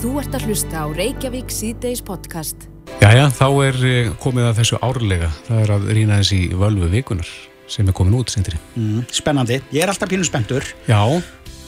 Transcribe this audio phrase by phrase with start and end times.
[0.00, 2.62] Þú ert að hlusta á Reykjavík síðdeis podcast.
[3.02, 5.26] Jæja, þá er eh, komið að þessu árlega.
[5.44, 7.32] Það er að rýna þessi völvu vikunar
[7.68, 8.56] sem er komin út, sindri.
[8.80, 9.58] Mm, spennandi.
[9.76, 10.64] Ég er alltaf pínu spenntur.
[10.88, 10.96] Já.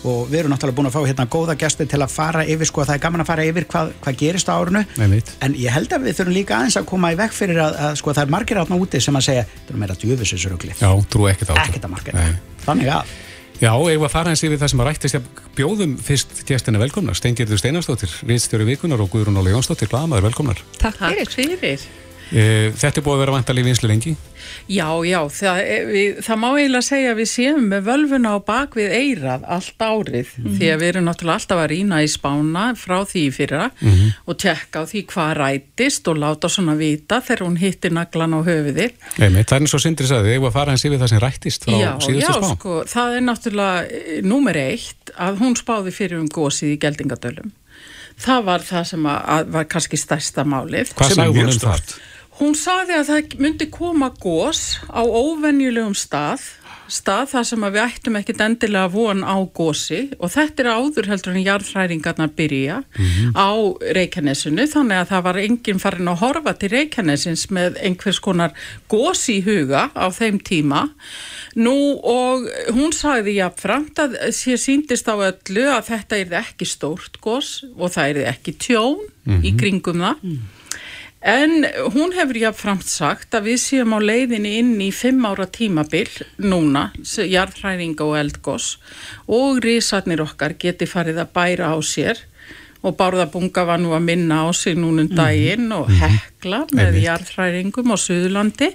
[0.08, 2.86] Og við erum náttúrulega búin að fá hérna góða gæsti til að fara yfir, sko,
[2.88, 4.82] það er gaman að fara yfir hvað, hvað gerist á árunu.
[4.96, 7.76] Nei, en ég held að við þurfum líka aðeins að koma í vekk fyrir að,
[7.84, 10.72] að sko, það er margir átna úti sem að segja, þetta er meira djöfisisrugli.
[13.62, 16.82] Já, ég var að fara eins yfir það sem að rættist að bjóðum fyrst tjestina
[16.82, 17.14] velkomnar.
[17.14, 20.66] Stengirður Steinastóttir, Ríðstjóri Vikunar og Guðrún Óli Jónsdóttir, Blamaður, velkomnar.
[20.82, 21.28] Takk fyrir.
[21.30, 21.90] Takk fyrir.
[22.32, 24.12] Eh, þetta er búið að vera vantalið vinslu lengi?
[24.70, 25.58] Já, já, það,
[25.90, 30.30] við, það má eiginlega segja að við séum með völvuna á bakvið eirað allt árið
[30.30, 30.56] mm -hmm.
[30.56, 34.12] því að við erum náttúrulega alltaf að rýna í spána frá því fyrra mm -hmm.
[34.24, 38.40] og tjekka á því hvað rætist og láta svona vita þegar hún hittir naglan á
[38.40, 38.86] höfuði.
[39.18, 41.20] Nei, það er eins og Sindri sagði, þið hefur að fara eins yfir það sem
[41.20, 42.48] rættist frá já, síðustu spá.
[42.48, 46.78] Já, sko, það er náttúrulega eh, númer eitt að hún spáði fyrir um gósið í
[46.80, 47.52] geldingadölum.
[48.16, 50.94] Það var það sem að, að var kannski stærsta málið.
[50.96, 51.94] Hvað sagði hún um það?
[52.40, 56.46] Hún saði að það myndi koma gós á óvenjulegum stað,
[56.88, 61.36] stað þar sem við ættum ekkit endilega von á gósi og þetta er áður heldur
[61.36, 63.36] en jarðhræringarna byrja mm -hmm.
[63.36, 63.50] á
[63.98, 68.56] Reykjanesinu þannig að það var enginn farin að horfa til Reykjanesins með einhvers konar
[68.88, 70.88] gósi í huga á þeim tíma.
[71.54, 77.20] Nú og hún sagði jáfnframt að sér síndist á öllu að þetta er ekki stórt
[77.20, 79.44] gós og það er ekki tjón mm -hmm.
[79.44, 80.16] í kringum það.
[81.22, 81.62] En
[81.94, 86.10] hún hefur jáfnframt sagt að við séum á leiðinni inn í fimm ára tímabil
[86.42, 88.72] núna, jarðhræringa og eldgós
[89.30, 92.18] og risarnir okkar geti farið að bæra á sér
[92.82, 95.14] og Bárðabunga var nú að minna á sig núnum mhm.
[95.14, 96.02] daginn og mhm.
[96.02, 98.72] hekla með jarðhræringum á Suðurlandi.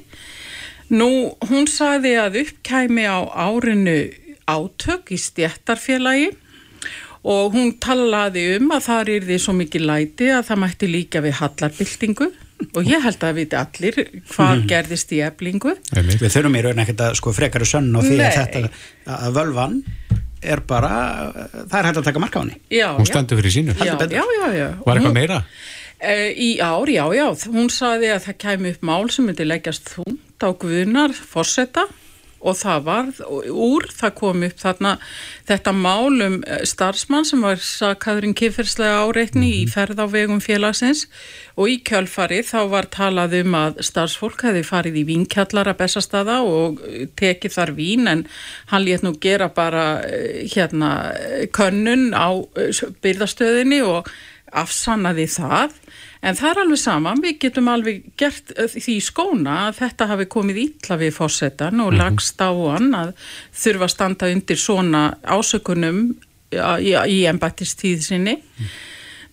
[0.95, 3.97] Nú, hún sagði að uppkæmi á árinu
[4.47, 6.31] átök í stjættarfélagi
[7.27, 11.23] og hún talaði um að það er því svo mikið læti að það mætti líka
[11.25, 12.27] við hallarbyltingu.
[12.73, 13.97] Og ég held að það viti allir
[14.31, 14.61] hvað mm.
[14.71, 18.37] gerðist í eblingu Við þurfum í raun ekkert að sko frekaru sönn og því að
[18.39, 18.61] þetta
[19.13, 19.75] að völvan
[20.41, 20.93] er bara,
[21.53, 22.57] það er hægt að taka marka á henni.
[22.73, 23.77] Já, Hún stendur fyrir sínu.
[23.77, 25.39] Já, já, Var eitthvað meira?
[25.97, 29.95] Uh, í ár, já, já, hún saði að það kæmi upp mál sem myndi leggjast
[29.95, 31.87] þúnt á guðunar, fórsetta
[32.39, 33.09] og það var
[33.49, 34.93] úr, það kom upp þarna
[35.47, 39.61] þetta málum eh, starfsmann sem var sakaðurinn kifferslega áreitni mm -hmm.
[39.61, 39.73] í mhm.
[39.73, 41.07] ferð á vegum félagsins
[41.55, 46.81] og í kjölfari þá var talað um að starfsfólk hefði farið í vínkjallara bestastada og
[47.15, 48.27] tekið þar vín en
[48.67, 51.13] hann létt nú gera bara eh, hérna
[51.51, 52.71] könnun á eh,
[53.01, 54.07] byrðastöðinni og
[54.53, 55.73] afsannaði það
[56.21, 60.27] En það er alveg saman, við getum alveg gert eh, því skóna að þetta hafi
[60.33, 62.01] komið ítla við fórsetan og mm -hmm.
[62.01, 63.13] lagst á hann að
[63.53, 66.15] þurfa að standa undir svona ásökunum
[66.51, 68.37] í, í embættistíð sinni.
[68.57, 68.69] Mm.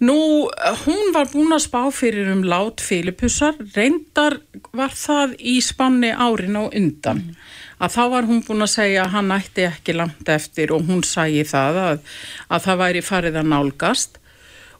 [0.04, 0.48] Nú,
[0.84, 4.40] hún var búin að spá fyrir um lát Filipussar, reyndar
[4.74, 7.22] var það í spanni árin og undan.
[7.22, 7.36] Mm.
[7.78, 11.02] Að þá var hún búin að segja að hann ætti ekki langt eftir og hún
[11.06, 12.04] sæði það að,
[12.48, 14.20] að það væri farið að nálgast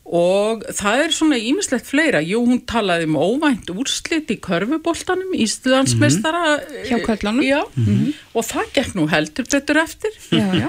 [0.05, 6.43] og það er svona ímislegt fleira jú, hún talaði um óvænt úrslit í körfuboltanum, Íslandsmeistara
[6.45, 6.85] mm -hmm.
[6.89, 8.13] hjá kvöldanum mm -hmm.
[8.35, 10.69] og það gekk nú heldur betur eftir já, já.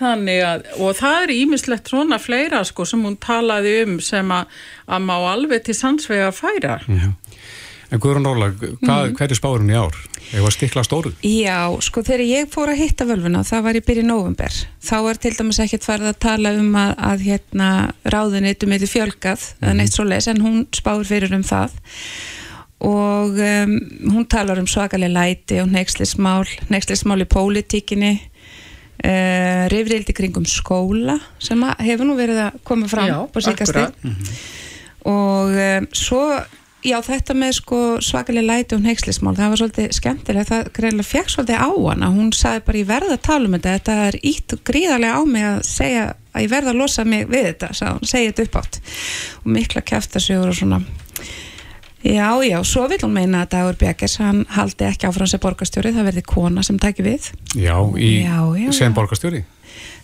[0.00, 4.44] að og það er ímislegt svona fleira sko sem hún talaði um sem að,
[4.88, 7.12] að má alveg til sannsvega færa já.
[7.92, 9.12] En Guðrún Óla, mm.
[9.18, 9.96] hverju spáður hún í ár?
[10.32, 11.10] Eða stikla stóru?
[11.28, 15.20] Já, sko þegar ég fór að hitta völvuna, það var í byrju november, þá var
[15.20, 17.68] til dæmis ekkert farið að tala um að, að hérna,
[18.14, 19.74] ráðunitum eitthvað fjölgað, mm.
[19.76, 21.76] neitt svo les, en hún spáður fyrir um það
[22.82, 23.74] og um,
[24.10, 28.14] hún talar um svakalega læti og neykslismál, neykslismál í pólitíkinni,
[29.04, 34.10] uh, reyfrildi kringum skóla sem hefur nú verið að koma fram Já, på síkasti mm
[34.10, 34.42] -hmm.
[35.12, 36.24] og um, svo
[36.82, 41.30] Já, þetta með sko svakalega læti og neykslismál, það var svolítið skemmtilega, það greiðilega fekk
[41.30, 44.54] svolítið á hana, hún sagði bara ég verða að tala um þetta, þetta er ítt
[44.66, 48.10] gríðarlega á mig að segja að ég verða að losa mig við þetta, sagði hún,
[48.10, 48.80] segja þetta upp átt
[49.38, 50.82] og mikla kæftasögur og svona.
[52.02, 55.94] Já, já, svo vil hún meina að Dagur Björgers, hann haldi ekki áfram sem borgastjóri,
[55.94, 57.30] það verði kona sem tæki við.
[57.54, 59.44] Já, í já, já, sem borgastjóri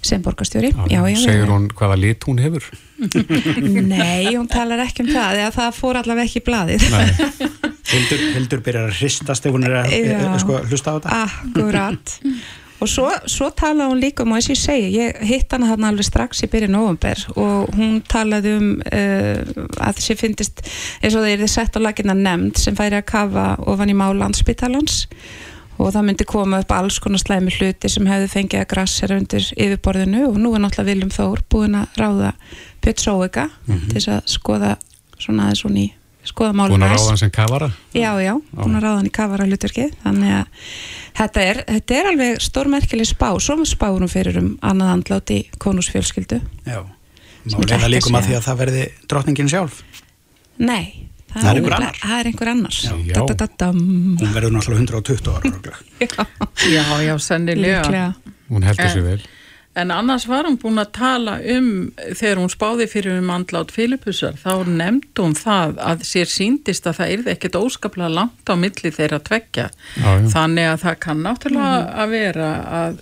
[0.05, 2.69] sem borgastjóri já, já, Segur hún hvaða lit hún hefur?
[3.93, 6.89] Nei, hún talar ekki um það eða það fór allavega ekki í bladið
[7.89, 11.21] Hildur, Hildur byrjar að hristast þegar hún er að e, e, sko, hlusta á þetta.
[11.25, 12.17] Akkurat.
[12.79, 15.71] Og svo, svo talaði hún líka um og þess að ég segi, ég hitt hana
[15.73, 19.41] þarna alveg strax í byrju november og hún talaði um uh,
[19.83, 20.63] að þessi finnist
[21.01, 23.97] eins og það er þið sett á lagina nefnd sem færi að kafa ofan í
[23.99, 25.48] má landsbytalans og
[25.87, 30.25] það myndi koma upp alls konar slæmi hluti sem hefði fengið að grassera undir yfirborðinu.
[30.33, 32.33] Og nú er náttúrulega Viljum Þór búin að ráða
[32.83, 33.93] Björn Sóega mm -hmm.
[33.93, 34.77] til að skoða
[35.19, 35.87] svona aðeins hún í
[36.29, 37.71] skoða málum Búin að ráða hann sem kavara?
[37.97, 40.47] Já, já, búin að ráða hann í kavara hlutverkið þannig að
[41.21, 45.41] þetta er, þetta er alveg stórmerkileg spá, svo spáur hún fyrir um annað andlátt í
[45.59, 46.85] konusfjölskyldu Já,
[47.55, 49.83] má reyna líkum að því að það verði drotningin sjálf?
[50.59, 51.99] Nei Það, það er einhver annars.
[52.03, 52.79] Það er einhver annars.
[52.85, 53.15] Já, já.
[53.19, 55.75] Da, da, da, Hún verður náttúrulega 120 ára.
[56.01, 56.27] já.
[56.73, 57.83] já, já, sennilega.
[57.83, 58.37] Líklega.
[58.49, 59.27] Hún heldur sér vel.
[59.79, 61.67] En annars var hún búin að tala um,
[62.19, 66.97] þegar hún spáði fyrir um andlátt Filippusar, þá nefndi hún það að sér síndist að
[66.99, 69.69] það er ekkert óskaplega langt á milli þeirra tveggja.
[70.01, 70.25] Já, já.
[70.33, 72.01] Þannig að það kann náttúrulega Mhm.
[72.03, 72.49] að vera
[72.81, 72.99] að,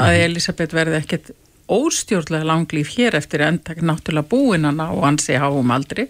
[0.00, 1.30] að Elisabeth verði ekkert
[1.68, 6.08] óstjórnlega langlýf hér eftir enda náttúrulega búin að ná ansi háum aldri.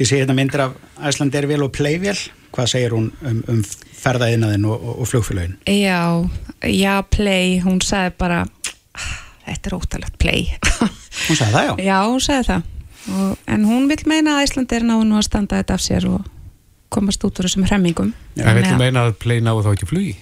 [0.00, 0.76] Ég sé hérna myndir af
[1.10, 2.18] Æslandervél og Playvél.
[2.50, 3.60] Hvað segir hún um, um
[4.00, 5.56] ferðaðinaðin og, og, og flugfélagin?
[5.70, 6.00] Já,
[6.66, 8.40] já, play, hún sagði bara,
[8.94, 9.12] "Ah,
[9.46, 10.50] þetta er ótalegt play.
[11.28, 11.72] Hún sagði það, já.
[11.84, 12.62] já, hún sagði það.
[13.10, 16.06] Og, en hún vil meina að Íslandi er náðu nú að standa þetta af sér
[16.10, 16.28] og
[16.92, 18.12] komast út úr þessum hremmingum.
[18.38, 20.14] Það vil meina að play náðu þá ekki flugi?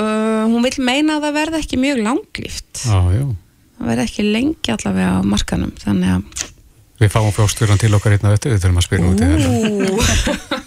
[0.00, 2.84] Uh, hún vil meina að það verði ekki mjög langlýft.
[2.84, 3.24] Já, já.
[3.80, 6.46] Það verði ekki lengi allavega á markanum, þannig að
[7.00, 10.58] Við fáum fjóstfjörðan til okkar hérna þetta, við þurfum að spyrja út í þetta.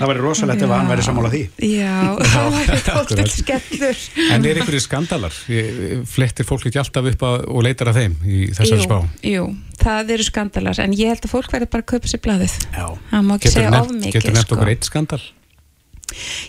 [0.00, 1.40] Það væri rosalegt ef hann væri sammála því.
[1.66, 1.96] Já,
[2.32, 2.84] það akkurat.
[2.86, 3.98] tóttið skellur.
[4.32, 5.34] En er einhverju skandalar?
[5.52, 8.96] Ég- Flettir fólk ekki alltaf upp að, og leitar að þeim í þessari spá?
[9.26, 9.44] Jú,
[9.82, 12.56] það eru skandalar, en ég held að fólk verði bara að kaupa sér blaðið.
[12.72, 12.86] Já.
[13.12, 14.56] Það má ekki Getur segja of mikið, getur nefnt sko.
[14.60, 15.22] okkur eitt skandal?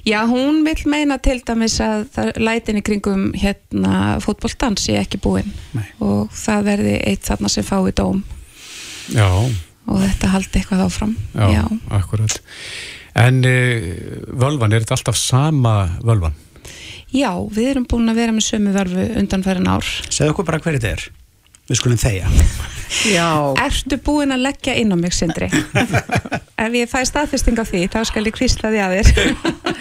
[0.10, 5.20] Já, hún vil meina til dæmis að það- lætin í kringum hérna fótboltans sé ekki
[5.22, 5.84] búinn Nei.
[6.02, 8.24] og það verði eitt þarna sem fái dóm
[9.12, 9.28] Já,
[9.92, 11.16] og þetta haldi eitthvað áfram.
[11.36, 11.64] já, Já,
[11.98, 12.38] akkurat.
[13.22, 13.90] En uh,
[14.40, 16.38] völvan, er þetta alltaf sama völvan?
[17.12, 19.88] Já við erum búin að vera með sömu vörfu undanferðin ár.
[20.08, 21.10] Segðu okkur bara hver þetta er.
[21.70, 22.30] Við skulum þeia.
[23.08, 23.28] Já,
[23.64, 25.48] Ertu búin að leggja inn á mig, Sindri?
[26.62, 29.30] Ef ég fæ staðfesting á því, þá skal ég kvísla því að þér.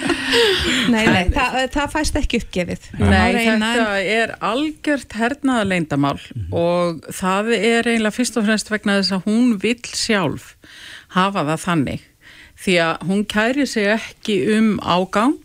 [0.94, 2.86] nei, nei, það, það fæst ekki uppgefið.
[3.00, 6.18] Nei, reyna, þetta er algjört hernaða leindamál
[6.54, 10.54] og það er eiginlega fyrst og fremst vegna þess að hún vill sjálf
[11.16, 12.06] hafa það þannig
[12.60, 15.38] því að hún kæri sig ekki um ágang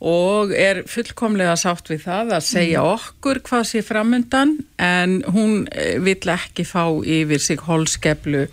[0.00, 5.96] og er fullkomlega sátt við það að segja okkur hvað sé framundan en hún eh,
[5.98, 8.44] vill ekki fá yfir sig holskeplu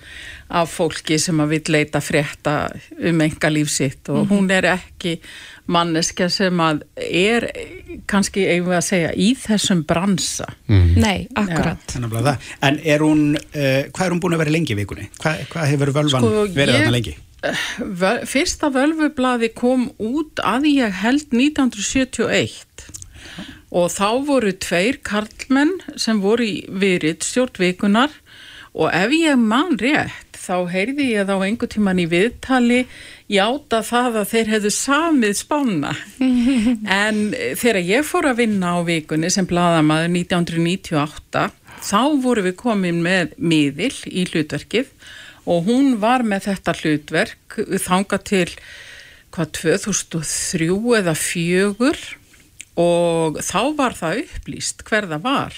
[0.56, 2.56] af fólki sem að vill leita frétta
[2.98, 5.16] um enga líf sitt og hún er ekki
[5.74, 7.48] manneska sem að er
[8.10, 10.96] kannski eigum við að segja í þessum bransa Mm.
[10.98, 11.84] Nei, akkurat.
[11.94, 12.38] Það.
[12.66, 15.04] En er hún, uh, hvað er hún búin að vera lengi í vikunni?
[15.22, 17.14] Hvað, hvað hefur völvan Sko, verið ég- þarna lengi?
[17.80, 22.90] Völ, fyrsta völvublaði kom út að ég held 1971
[23.76, 28.14] og þá voru tveir karlmenn sem voru í virit stjórnvikunar
[28.76, 32.84] og ef ég man rétt þá heyrði ég þá einhver tíman í viðtali
[33.32, 35.94] játa það að þeir hefðu samið spána
[37.02, 41.46] en þegar ég fór að vinna á vikunni sem bladamaður 1998
[41.86, 44.92] þá voru við komin með miðil í hlutverkið
[45.46, 48.50] og hún var með þetta hlutverk þanga til
[49.36, 50.70] hvað 2003
[51.00, 51.94] eða 4
[52.82, 55.56] og þá var það upplýst hver það var.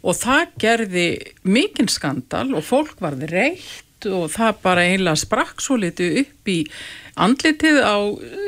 [0.00, 1.08] Og það gerði
[1.44, 6.58] mikinn skandal og fólk varði reitt og það bara einlega sprakk svo litið upp í
[7.18, 7.98] andlitið á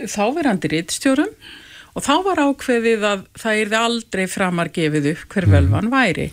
[0.08, 1.32] þáverandi rittstjórum
[1.90, 6.28] og þá var ákveðið að það yrði aldrei framar gefið upp hver velvan væri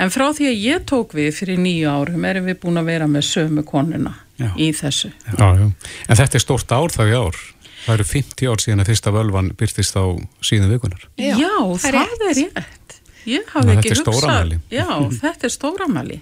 [0.00, 3.08] En frá því að ég tók við fyrir nýju árum erum við búin að vera
[3.10, 4.50] með sömu konuna Já.
[4.56, 5.10] í þessu.
[5.36, 5.66] Já, já.
[6.08, 7.40] En þetta er stórt ár þá í ár.
[7.80, 10.04] Það eru 50 ár síðan að fyrsta völvan byrtist á
[10.44, 11.04] síðan vikunar.
[11.20, 11.98] Já, Já, það það, er
[12.30, 12.96] er rétt.
[13.28, 14.56] Ég að ekki þetta er hugsað.
[14.72, 14.88] Já,
[15.20, 16.18] þetta er stóramæli.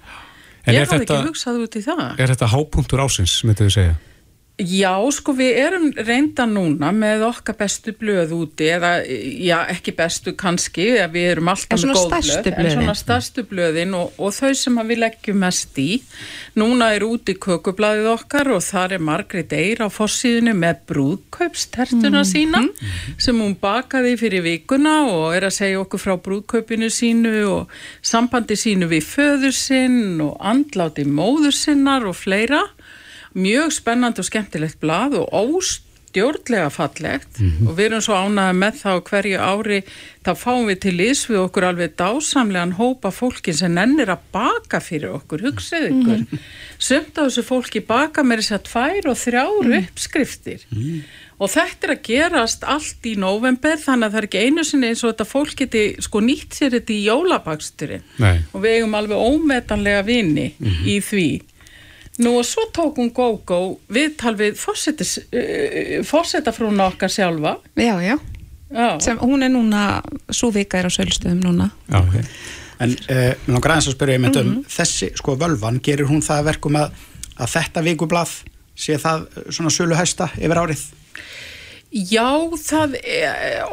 [0.68, 2.04] Ég er hafði þetta, ekki hugsað út í það.
[2.18, 3.94] er þetta hápunktur ásins, myndið við segja?
[4.58, 10.32] Já, sko við erum reynda núna með okkar bestu blöð úti eða, já, ekki bestu
[10.34, 14.80] kannski, við erum alltaf með góð blöð, en svona stærstu blöðin og, og þau sem
[14.88, 16.00] við leggjum mest í.
[16.58, 22.64] Núna er úti kökublaðið okkar og þar er Margrét Eir á fossíðinu með brúðkaupstertuna sína
[23.14, 28.58] sem hún bakaði fyrir vikuna og er að segja okkur frá brúðkaupinu sínu og sambandi
[28.58, 32.64] sínu við föður sinn og andláti móður sinnar og fleira
[33.38, 35.30] mjög spennandi og skemmtilegt blað og
[36.08, 37.68] stjórnlega fallegt mm -hmm.
[37.68, 39.80] og við erum svo ánaði með það á hverju ári
[40.24, 44.80] þá fáum við til ís við okkur alveg dásamlegan hópa fólki sem ennir að baka
[44.80, 46.38] fyrir okkur, hugsið ykkur mm -hmm.
[46.78, 49.88] sömnt á þessu fólki baka með þess að tvær og þrjár mm -hmm.
[49.88, 51.00] uppskriftir mhm.
[51.38, 54.86] og þetta er að gerast allt í november þannig að það er ekki einu sinni
[54.88, 58.02] eins og þetta fólk geti sko nýtt sér þetta í jólabaksturinn
[58.52, 60.84] og við eigum alveg ómetanlega vini mhm.
[60.86, 61.42] í því
[62.18, 64.56] Nú og svo tók hún GóGó viðtal við
[66.08, 67.56] fórsetafrúna uh, okkar sjálfa.
[67.78, 68.16] Já, já.
[68.70, 68.88] já.
[69.04, 71.70] Sem, hún er núna, svo vika er á sölustöðum núna.
[71.86, 72.16] Já, ok.
[72.82, 74.76] En uh, langar aðeins að spyrja ég mynd um mm -hmm.
[74.76, 76.90] þessi, sko, völvan, gerir hún það verkum að,
[77.38, 78.30] að þetta vikublað
[78.78, 80.82] sé það svona sölu hæsta yfir árið?
[81.90, 82.28] Já,
[82.60, 83.64] það er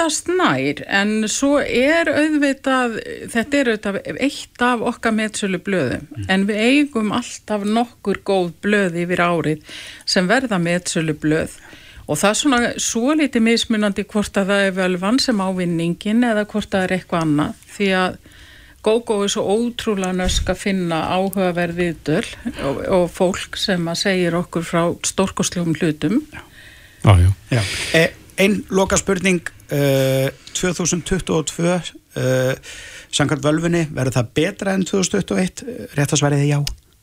[0.00, 2.94] oftast nær en svo er auðvitað,
[3.32, 6.24] þetta er auðvitað eitt af okkar meðsölu blöðum mm.
[6.32, 9.76] en við eigum alltaf nokkur góð blöð yfir árið
[10.08, 11.58] sem verða meðsölu blöð
[12.06, 16.24] og það er svona svo litið mismunandi hvort að það er vel vann sem ávinningin
[16.30, 18.20] eða hvort það er eitthvað annað því að
[18.80, 22.24] GóGó er svo ótrúlega nösk að finna áhugaverð viðdöl
[22.64, 26.22] og, og fólk sem að segir okkur frá stórkosljum hlutum.
[26.32, 26.46] Já
[27.00, 27.30] Já, já.
[27.50, 27.62] já.
[27.96, 29.40] E, Einn loka spurning
[29.70, 32.74] uh, 2022 uh,
[33.10, 35.64] Sankart völfunni verður það betra enn 2021?
[35.98, 36.60] Réttasværiði já?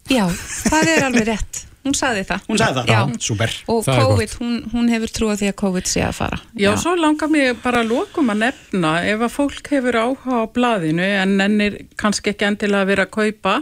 [0.07, 0.23] Já,
[0.69, 2.43] það er alveg rétt hún saði það.
[2.49, 3.53] Hún saði það, já, já super.
[3.71, 6.37] Og það COVID, hún, hún hefur trúið því að COVID sé að fara.
[6.51, 6.69] Já, já.
[6.83, 11.07] svo langar mér bara að lokum að nefna ef að fólk hefur áhuga á blaðinu
[11.23, 13.53] en ennir kannski ekki endilega að vera að kaupa,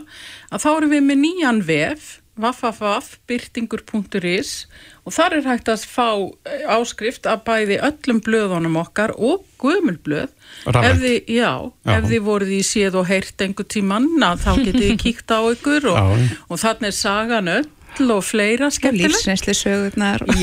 [0.52, 2.02] að þá eru við með nýjan vef
[2.36, 4.52] www.byrtingur.is
[5.06, 6.10] og þar er hægt að fá
[6.50, 10.32] eh, áskrift að bæði öllum blöðunum okkar og guðmulblöð
[10.74, 11.96] ef þið, já, já.
[11.96, 14.10] ef þið voruð í séð og heyrt einhver tíman
[14.42, 17.72] þá getið þið kíkt á ykkur og, og þannig er sagan öll
[18.12, 19.14] og fleira skemmtileg.
[19.14, 20.26] lífsreynsli sögurnar.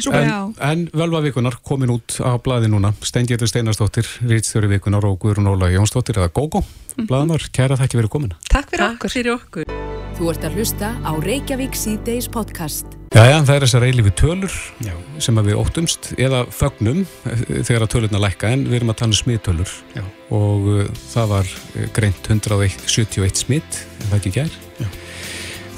[0.00, 2.94] En, en völva vikunar komin út á bladi núna.
[3.04, 6.64] Steingirður Steinarstóttir, Rítsþjóri vikunar og Guðrún Óla Jónsdóttir eða Gógó.
[6.96, 7.06] Mhm.
[7.06, 9.76] bladanar, kæra þakki fyrir komin Takk fyrir okkur, fyrir okkur.
[10.18, 12.99] Þú ert að hlusta á Reykjavík C-Days podcast.
[13.10, 14.52] Jæja, það er þessar eilifu tölur
[14.86, 14.92] Já.
[15.18, 19.10] sem við óttumst eða fögnum eh, þegar að tölurna lækka en við erum að tala
[19.10, 19.72] um smittölur
[20.30, 24.54] og uh, það var eh, greint 171 smitt, en það ekki gær.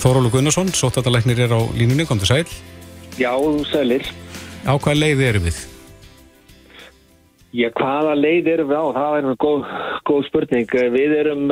[0.04, 2.52] Þórólu Gunnarsson, sótatalæknir er á línunni, kom til sæl.
[3.16, 3.32] Já,
[3.70, 4.04] sælir.
[4.68, 5.64] Á hvað leið erum við?
[7.56, 8.86] Já, hvaða leið erum við á?
[8.98, 9.64] Það er góð,
[10.04, 10.80] góð spurning.
[10.98, 11.48] Við erum,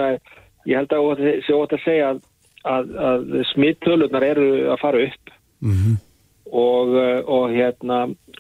[0.69, 2.27] ég held að það sé ótt að segja að
[2.69, 5.20] að, að smittölunar eru að fara upp
[5.61, 5.97] mm -hmm.
[6.53, 7.99] og, eh, og hérna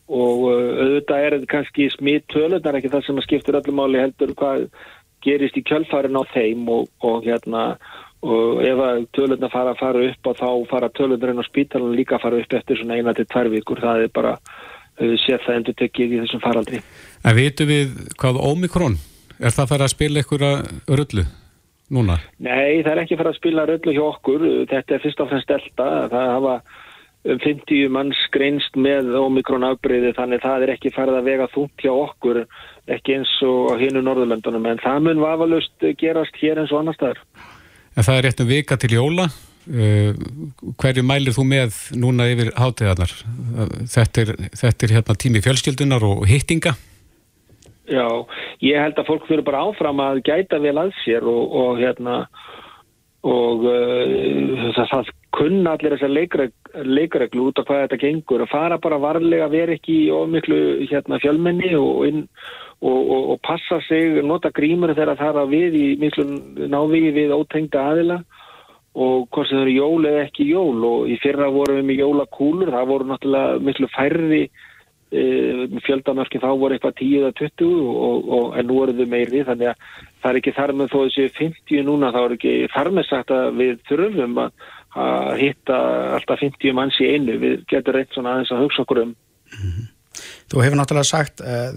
[0.09, 4.69] og eh, auðvitað er kannski smittölunar ekki það sem að skiptir öllum áli heldur hvað
[5.23, 7.77] gerist í kjölfarin á þeim og, og hérna
[8.23, 12.17] og ef að tölunar fara að fara upp og þá fara tölunarinn á spítalan líka
[12.17, 14.37] að fara upp eftir svona eina til tvær vikur það er bara
[15.01, 16.83] séð það endur tekið í þessum faraldri
[17.25, 17.89] En vitu við
[18.21, 18.97] hvað Omikron
[19.41, 20.57] er það að fara að spila ykkur að
[20.89, 21.25] rullu?
[21.95, 22.19] núna?
[22.43, 24.47] Nei, það er ekki fyrir að spila röllu hjá okkur.
[24.71, 25.89] Þetta er fyrst og fremst delta.
[26.13, 26.55] Það hafa
[27.25, 31.93] 50 manns greinst með Omikron afbreyði þannig það er ekki farið að vega þúnt hjá
[31.93, 32.41] okkur
[32.91, 37.21] ekki eins og hinnu Norðurlöndunum en það mun vafalust gerast hér eins og annar staðar.
[37.93, 39.29] En það er rétt um vika til jóla.
[39.71, 40.17] Uh,
[40.81, 43.13] hverju mælir þú með núna yfir hátegarnar?
[43.93, 46.73] Þetta er, þetta er hérna tími fjölskyldunar og hittinga?
[47.91, 48.07] Já,
[48.65, 52.23] ég held að fólk fyrir bara áfram að gæta vel að sér og, og hérna
[53.29, 56.57] og uh, það, það kunna allir þessar leikregl,
[56.87, 60.59] leikreglu út af hvað þetta gengur að fara bara varlega, vera ekki í ofmiklu
[60.91, 62.25] hérna, fjölmenni og, inn,
[62.81, 66.27] og, og passa sig, nota grímur þegar það er að við í miklu
[66.71, 68.21] návíi við ótengda aðila
[68.91, 70.81] og hvort sem það eru jól eða ekki jól.
[70.89, 74.43] Og í fyrra vorum við með jólakúlur, það voru náttúrulega miklu færri
[75.11, 75.23] E,
[75.83, 79.73] fjöldanarki þá voru eitthvað 10 eða 20 og, og, en nú eru þau meiri þannig
[79.73, 79.81] að
[80.23, 83.33] það er ekki þar með þó þessi 50 núna þá er ekki þar með sagt
[83.35, 85.77] að við þurfum að, að hitta
[86.17, 87.37] alltaf 50 manns í einu.
[87.43, 89.13] Við getum reynt svona aðeins að hugsa okkur um.
[90.51, 91.71] Þú hefur náttúrulega sagt uh,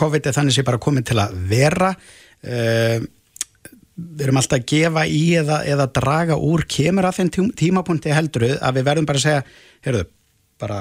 [0.00, 1.90] COVID er þannig sem bara komið til að vera.
[2.44, 3.00] Uh,
[4.00, 8.56] við erum alltaf að gefa í eða, eða draga úr kemur að þenn tímapunkti helduruð
[8.64, 9.42] að við verðum bara að segja,
[9.84, 10.06] heyrðu,
[10.60, 10.78] bara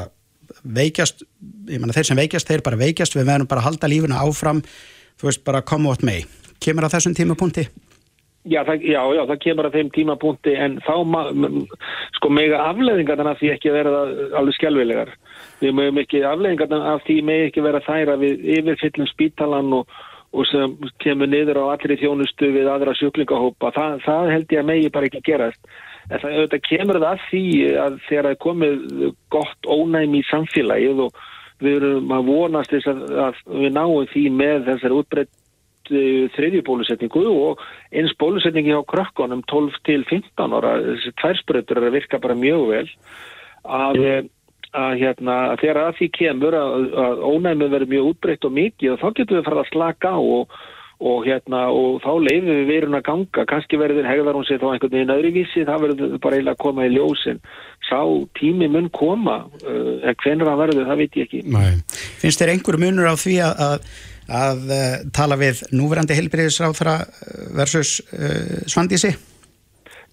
[0.63, 1.25] veikjast,
[1.67, 4.63] ég menna þeir sem veikjast þeir bara veikjast, við verðum bara að halda lífuna áfram.
[5.19, 6.23] Þú veist bara koma átt mei
[6.63, 7.65] kemur að þessum tímapunkti?
[8.47, 10.93] Já, það, já, já, það kemur að þeim tímapunkti en þá
[12.15, 14.03] sko mega afleðingarna af því ekki verða
[14.39, 15.11] alveg skjálfilegar
[15.59, 19.91] við mögum ekki afleðingarna af því megi ekki vera þær að við yfirfyllum spítalan og,
[20.31, 24.69] og sem kemur niður á allri þjónustu við aðra sjúklingahópa, það, það held ég að
[24.71, 25.59] megi bara ekki gerast.
[26.09, 27.43] En það auðvitað kemur það að því
[27.83, 28.87] að þegar það komið
[29.35, 31.19] gott ónæmi í samfélagið og
[31.59, 35.33] við erum að vonast þess að, að við náum því með þessar útbreytt
[35.89, 41.95] þriðju bólusetningu og eins bólusetningi á krökkunum 12 til 15 ára, þessi tværspröður er að
[41.99, 42.85] virka bara mjög vel
[43.63, 44.29] að
[44.75, 48.91] að, hérna, að þegar að því kemur að, að ónæmið verður mjög útbreytt og mikið
[48.93, 50.59] og þá getur við farið að slaka á og,
[50.99, 54.67] og, hérna, og þá leifum við verðun að ganga, kannski verður hegðar hún sér þá
[54.73, 57.41] einhvern veginn öðru vísi, það verður bara eiginlega að koma í ljósin.
[57.89, 57.99] Sá
[58.37, 61.43] tími mun koma, uh, en hvernig það verður, það veit ég ekki.
[61.49, 61.99] Nei.
[62.21, 63.91] Finnst þér einhver munur á því að, að,
[64.29, 66.95] að uh, tala við núverandi helbriðisráþara
[67.57, 69.15] versus uh, Svandísi?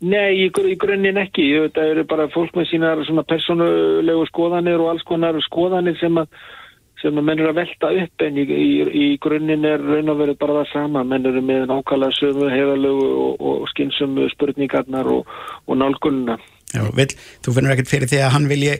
[0.04, 1.46] Nei, í, í grunninn ekki.
[1.72, 6.28] Það eru bara fólk með sína persónulegu skoðanir og alls konar skoðanir sem að,
[7.00, 10.20] sem að menn eru að velta upp en í, í, í grunninn er raun og
[10.20, 11.04] verið bara það sama.
[11.08, 15.32] Menn eru með nákvæmlega sömu, hefalögu og, og skynsum spurningarnar og,
[15.64, 16.36] og nálgunna.
[16.74, 17.08] Já, vel,
[17.46, 18.72] þú finnur ekkert fyrir því að hann vilji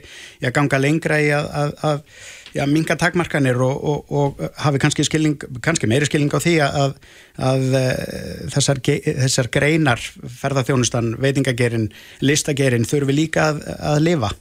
[0.53, 2.25] ganga lengra í að, að, að
[2.55, 6.97] já, minga takmarkanir og, og, og hafi kannski, skilning, kannski meiri skilning á því að,
[7.49, 7.93] að eh,
[8.55, 10.03] þessar, þessar greinar,
[10.41, 11.89] ferðarþjónustan, veitingagerin,
[12.23, 13.63] listagerin þurfi líka að,
[13.93, 14.33] að lifa?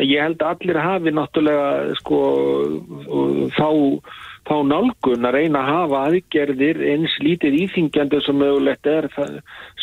[0.00, 2.20] Ég held að allir hafi náttúrulega sko
[3.52, 3.68] þá
[4.48, 9.08] þá nálgun að reyna að hafa aðgerðir eins lítið íþingjandi sem mögulegt er.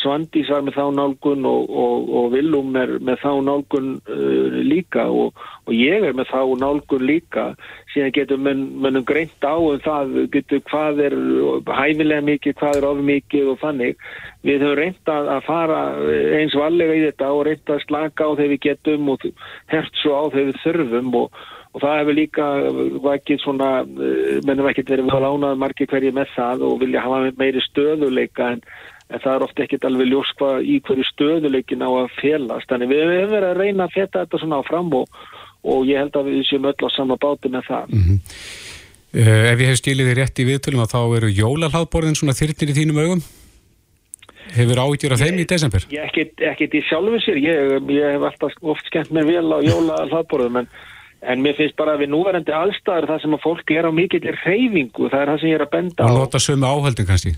[0.01, 5.07] Svandís var með þá nálgun og, og, og Vilum er með þá nálgun uh, líka
[5.09, 5.37] og,
[5.67, 7.47] og ég er með þá nálgun líka.
[7.93, 11.17] Síðan getur mönnum greint á um það getur hvað er
[11.67, 13.95] hæfilega mikið, hvað er of mikið og fannig
[14.47, 15.81] við höfum reynt að, fara
[16.37, 19.29] eins valega í þetta og reynt að slaka á þegar við getum og
[19.71, 21.39] hert svo á þegar við þurfum og
[21.74, 22.45] og það hefur líka
[23.05, 27.31] vakið svona, eh, mennum ekki verið að lánaði margir hverju með það og vilja hafa
[27.39, 28.62] meiri stöðuleika en,
[29.12, 32.69] en það er ofta ekkit alveg ljós hvað í hverju stöðuleikin á að félast.
[32.71, 35.19] Þannig við hefum verið að reyna að feta þetta svona á fram og,
[35.63, 37.91] og ég held að við séum öll á sama báti með það.
[37.91, 38.19] Mm -hmm.
[39.21, 42.71] uh, ef ég hef stílið þið rétt í viðtölum að þá eru jólalháðborðin svona þyrnir
[42.71, 43.24] í þínum augum?
[44.55, 45.83] Hefur áhyggjur af þeim í desember?
[45.91, 49.59] Ég ekkit, ekkit í sjálfu sér, ég, ég hef alltaf oft skemmt mér vel á
[49.59, 50.69] jólalháðborðum en
[51.27, 54.39] En mér finnst bara að við núverandi allstaðar það sem að fólk er á mikillir
[54.46, 56.07] reyfingu, það er það sem ég er að benda á.
[56.07, 57.34] Og nota sömu áhaldun kannski?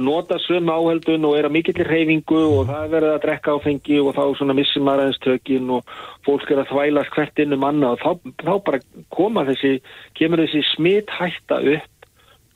[0.00, 2.54] Nota sömu áhaldun og er á mikillir reyfingu mm.
[2.56, 5.92] og það er verið að drekka áfengi og þá svona missum aðeins tökin og
[6.24, 9.74] fólk er að þvælast hvert inn um annað og þá, þá bara koma þessi,
[10.16, 11.90] kemur þessi smitt hætta upp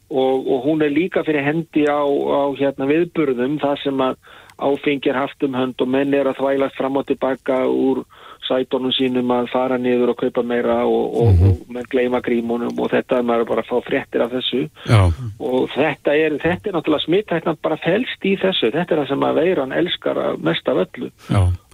[0.08, 4.16] og, og hún er líka fyrir hendi á, á hérna viðburðum það sem að
[4.58, 8.02] áfengi er haft um hönd og menn er að þvælast fram og tilbaka úr
[8.48, 11.54] sætónum sínum að fara niður og kaupa meira og, og, mm -hmm.
[11.68, 14.68] og með gleima grímunum og þetta er maður bara að fá fréttir af þessu.
[14.88, 15.00] Já.
[15.38, 18.72] og þetta er, þetta er náttúrulega smittæknan bara fælst í þessu.
[18.72, 21.10] Þetta er það sem að veiran elskar mest af öllu.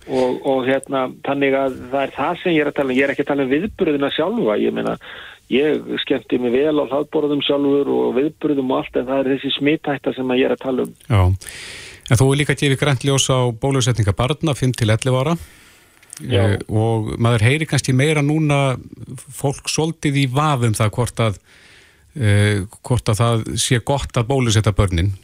[0.04, 2.98] Og, og hérna þannig að það er það sem ég er að tala um.
[2.98, 4.56] Ég er ekki að tala um viðbröðina sjálfa.
[4.60, 4.98] Ég meina
[5.52, 9.52] ég skemmti mig vel á hlaðborðum sjálfur og viðbröðum og allt en það er þessi
[9.58, 10.94] smittækta sem ég er að tala um.
[11.08, 11.22] Já,
[12.10, 15.36] en þú er líka gefið grænt ljós á bólusetninga barna 5-11 ára
[16.22, 16.58] Já.
[16.70, 18.76] og maður heyri kannski meira núna
[19.34, 21.38] fólk soldið í vafum það hvort að,
[22.20, 25.14] uh, hvort að það sé gott að bólusetta börnin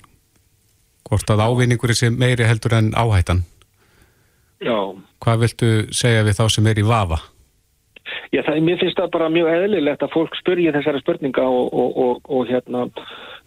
[1.06, 3.44] hvort að ávinningur er meiri heldur en áhættan
[4.60, 7.18] Já Hvað viltu segja við þá sem er í vafa?
[8.32, 11.90] Já, það, mér finnst það bara mjög eðlilegt að fólk spurja þessari spurninga og, og,
[12.04, 12.86] og, og hérna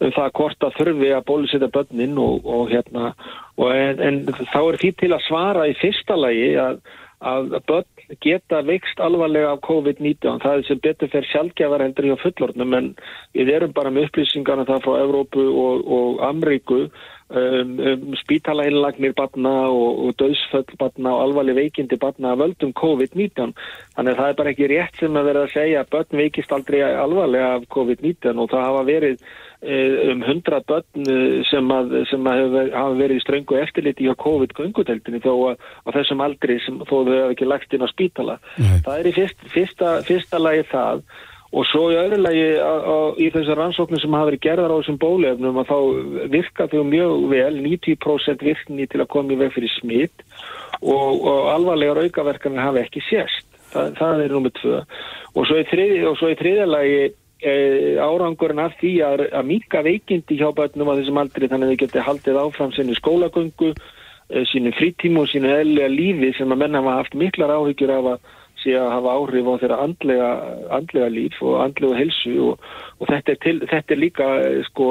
[0.03, 3.13] um það hvort að þurfi að bólusetta börnin og hérna
[3.57, 4.19] en, en
[4.51, 6.79] þá er því til að svara í fyrsta lagi að
[7.23, 10.41] að börn geta veikst alvarlega af COVID-19.
[10.43, 12.93] Það er sem betur fyrir sjálfgjafar heldur í fullornum en
[13.33, 19.53] við erum bara með upplýsingarna það frá Evrópu og, og Amríku um, um spítalahinlagnir barna
[19.69, 23.55] og, og döðsföll barna og alvarleg veikindi barna að völdum COVID-19.
[23.95, 26.53] Þannig að það er bara ekki rétt sem að vera að segja að börn veikist
[26.55, 29.25] aldrei alvarlega af COVID-19 og það hafa verið
[29.63, 35.21] um hundra börn eh, sem, að, sem að hafa verið í ströngu eftirliti á COVID-gönguteldinni
[35.23, 38.39] þó að á þessum aldri sem þó þau hefur ekki lagt inn á spítala.
[38.57, 38.81] Nei.
[38.85, 41.05] Það er í fyrst, fyrsta, fyrsta lagi það
[41.53, 42.45] og svo í öðru lagi
[43.21, 45.77] í þessar rannsóknum sem hafa verið gerðar á þessum bólefnum að þá
[46.33, 50.23] virka þau mjög vel, 90% virkni til að koma í veg fyrir smitt
[50.81, 53.45] og, og alvarlegar aukaverkanir hafa ekki sérst.
[53.73, 54.79] Það, það er nummið tvö.
[55.33, 55.59] Og svo
[56.29, 56.97] í þriðja lagi
[57.43, 61.81] árangurinn af því að, að mika veikindi hjá börnum á þessum aldri þannig að þau
[61.83, 63.73] geti haldið áfram sinni skólagöngu,
[64.29, 68.09] e, sínu frítímu og sínu eðlega lífi sem að menna hafa haft miklar áhyggjur af
[68.13, 68.31] að
[68.63, 70.29] sé að hafa áhrif á þeirra andlega,
[70.77, 72.67] andlega líf og andlega helsu og,
[72.99, 74.27] og þetta, er til, þetta er líka
[74.69, 74.89] sko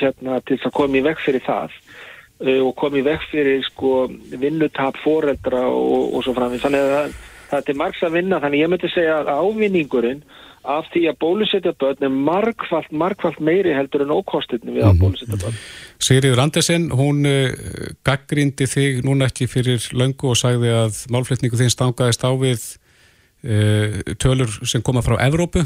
[0.00, 1.78] hérna til að koma í vekk fyrir það
[2.60, 3.92] og koma í vekk fyrir sko
[4.36, 7.14] vinnutap foreldra og, og svo framins þannig að það,
[7.50, 10.22] það er til margs að vinna þannig ég myndi segja að ávinningurinn
[10.66, 15.02] af því að bólusetja börn er markvallt, markvallt meiri heldur en ókostinu við að mhm.
[15.04, 15.60] bólusetja börn.
[16.02, 17.54] Sigriður Andersen, hún uh,
[18.06, 22.66] gaggrindi þig núna ekki fyrir löngu og sagði að málflutningu þinn stangaðist á við
[23.46, 25.64] uh, tölur sem koma frá Evrópu,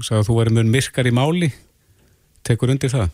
[0.00, 1.52] sagði að þú væri mjög myrkar í máli,
[2.46, 3.12] tekur undir það?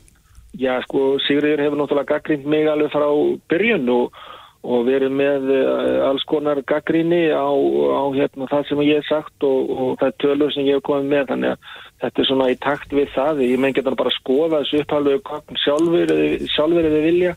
[0.54, 3.08] Já, sko, Sigriður hefur náttúrulega gaggrind mig alveg frá
[3.50, 4.24] byrjun og
[4.64, 9.44] og verið með eh, alls konar gaggríni á, á hérna, það sem ég hef sagt
[9.44, 11.26] og, og það tölur sem ég hef komið með.
[11.32, 11.68] Þannig að
[12.04, 13.42] þetta er svona í takt við það.
[13.44, 15.18] Ég menn geta bara að skoða þessu upphaldu
[15.64, 16.14] sjálfur,
[16.54, 17.34] sjálfur eða vilja.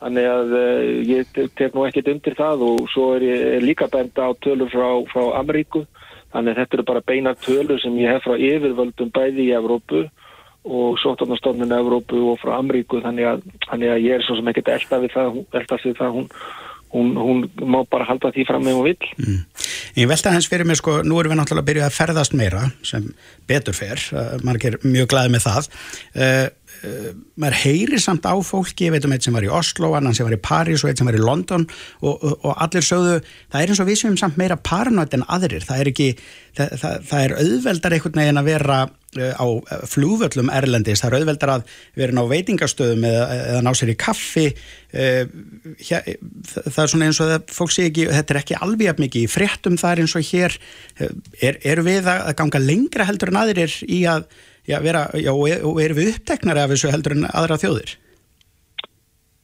[0.00, 4.30] Þannig að uh, ég tek nú ekkert undir það og svo er ég líka benda
[4.30, 5.84] á tölur frá, frá Ameríku.
[6.30, 10.06] Þannig að þetta eru bara beina tölur sem ég hef frá yfirvöldum bæði í Evrópu
[10.64, 14.74] og sótarnastofnun Evrópu og frá Amríku þannig að, þannig að ég er svo sem ekkert
[14.74, 16.26] elda við það, elda við það hún,
[16.92, 19.10] hún, hún má bara halda því fram með hún vill.
[19.22, 19.40] Mm.
[19.96, 22.66] Ég velta hans fyrir mig sko, nú erum við náttúrulega að byrja að ferðast meira
[22.86, 23.08] sem
[23.48, 26.46] betur fer, uh, margir mjög glæði með það uh,
[26.86, 30.16] uh, maður heyrir samt á fólki, ég veit um eitt sem var í Oslo, annan
[30.16, 31.66] sem var í Paris og eitt sem var í London
[32.00, 33.18] og, og, og allir sögðu,
[33.52, 36.08] það er eins og við sem samt meira paranoid en aðrir, það er ekki
[36.56, 41.10] það, það, það er auðveldar einhvern veginn að vera uh, á uh, flúvöllum erlendis, það
[41.10, 44.46] er auðveldar að vera á veitingastöðum eða, eða ná sér í kaffi.
[44.90, 46.06] Hér,
[46.50, 49.30] það er svona eins og það fólk sé ekki, þetta er ekki alveg mikið í
[49.30, 50.56] fréttum það er eins og hér.
[51.38, 54.26] Er, er við að ganga lengra heldur en aðrir í að
[54.70, 57.98] já, vera, já, og erum við uppteknari af þessu heldur en aðra þjóðir?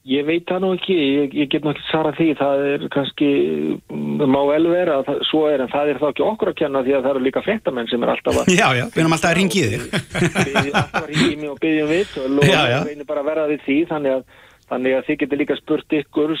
[0.07, 3.29] Ég veit það nú ekki, ég, ég get náttúrulega svara því, það er kannski,
[3.91, 6.55] það má vel vera að það, svo er, en það er þá ekki okkur að
[6.61, 8.51] kenna því að það eru líka fréttamenn sem er alltaf að...
[8.61, 9.83] Já, já, við erum alltaf að ringi þig.
[10.71, 12.77] Alltaf að ringi mig og byggjum við og já.
[12.87, 14.39] reynir bara að vera við því, þannig að,
[14.71, 16.35] þannig að þið getur líka spurt ykkur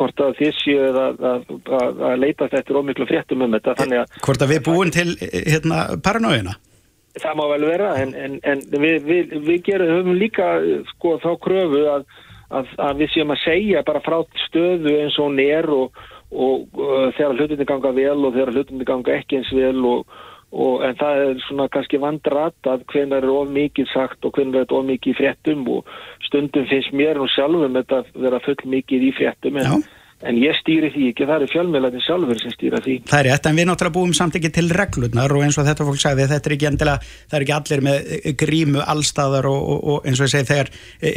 [0.00, 1.54] hvort að þið séu að, að,
[2.08, 4.18] að leita þetta ómiklu fréttum um þetta, þannig að...
[4.24, 6.56] Hvort að við búum til hérna, paranóina?
[7.18, 10.48] Það má vel vera en, en, en við, við, við gerum, höfum líka
[10.92, 12.06] sko, þá kröfu að,
[12.54, 17.14] að, að við séum að segja bara frá stöðu eins og er og, og, og
[17.18, 20.16] þegar hlutinni ganga vel og þegar hlutinni ganga ekki eins vel og,
[20.86, 24.76] en það er svona kannski vandrat að hvernig er of mikið sagt og hvernig er
[24.78, 25.94] of mikið fréttum og
[26.28, 29.80] stundum finnst mér nú sjálfum þetta vera full mikið í fréttum en Já
[30.20, 32.96] En ég stýri því ekki, það eru fjölmjölaðin sjálfur sem stýra því.
[33.08, 35.86] Það er rétt, en við náttúrulega búum samt ekki til reglurnar og eins og þetta
[35.88, 38.10] fólk sagði, þetta er ekki endilega, það er ekki allir með
[38.42, 40.72] grímu allstaðar og, og, og eins og ég segi þegar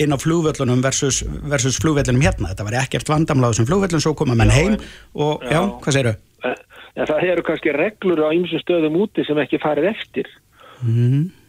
[0.06, 1.20] inn á flúvöllunum versus,
[1.52, 4.80] versus flúvöllunum hérna, þetta var ekkert vandamláð sem flúvöllun, svo koma menn heim
[5.20, 6.18] og já, já hvað segir þau?
[6.48, 6.58] Eh,
[6.96, 10.32] ja, það eru kannski reglur á ymsum stöðum úti sem ekki farið eftir.
[10.80, 11.43] Mhm.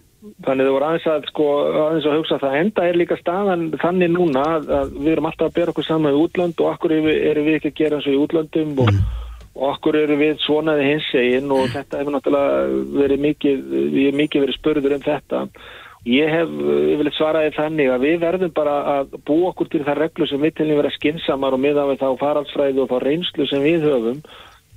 [0.44, 1.46] Þannig þau voru aðeins að, sko,
[1.82, 5.50] aðeins að hugsa það enda er líka staðan þannig núna að, að við erum alltaf
[5.50, 8.14] að bera okkur saman í útland og okkur eru við, ekki að gera eins og
[8.14, 9.32] í útlandum og, mm.
[9.58, 11.72] og okkur eru við svonaði hins eginn og mm.
[11.74, 15.42] þetta hefur náttúrulega verið mikið, við erum mikið verið spörður um þetta.
[16.08, 20.00] Ég hef, ég vil svaraði þannig að við verðum bara að búa okkur til það
[20.02, 23.64] reglu sem við tilnum vera skinsamar og miða við þá faraldsfræði og þá reynslu sem
[23.64, 24.24] við höfum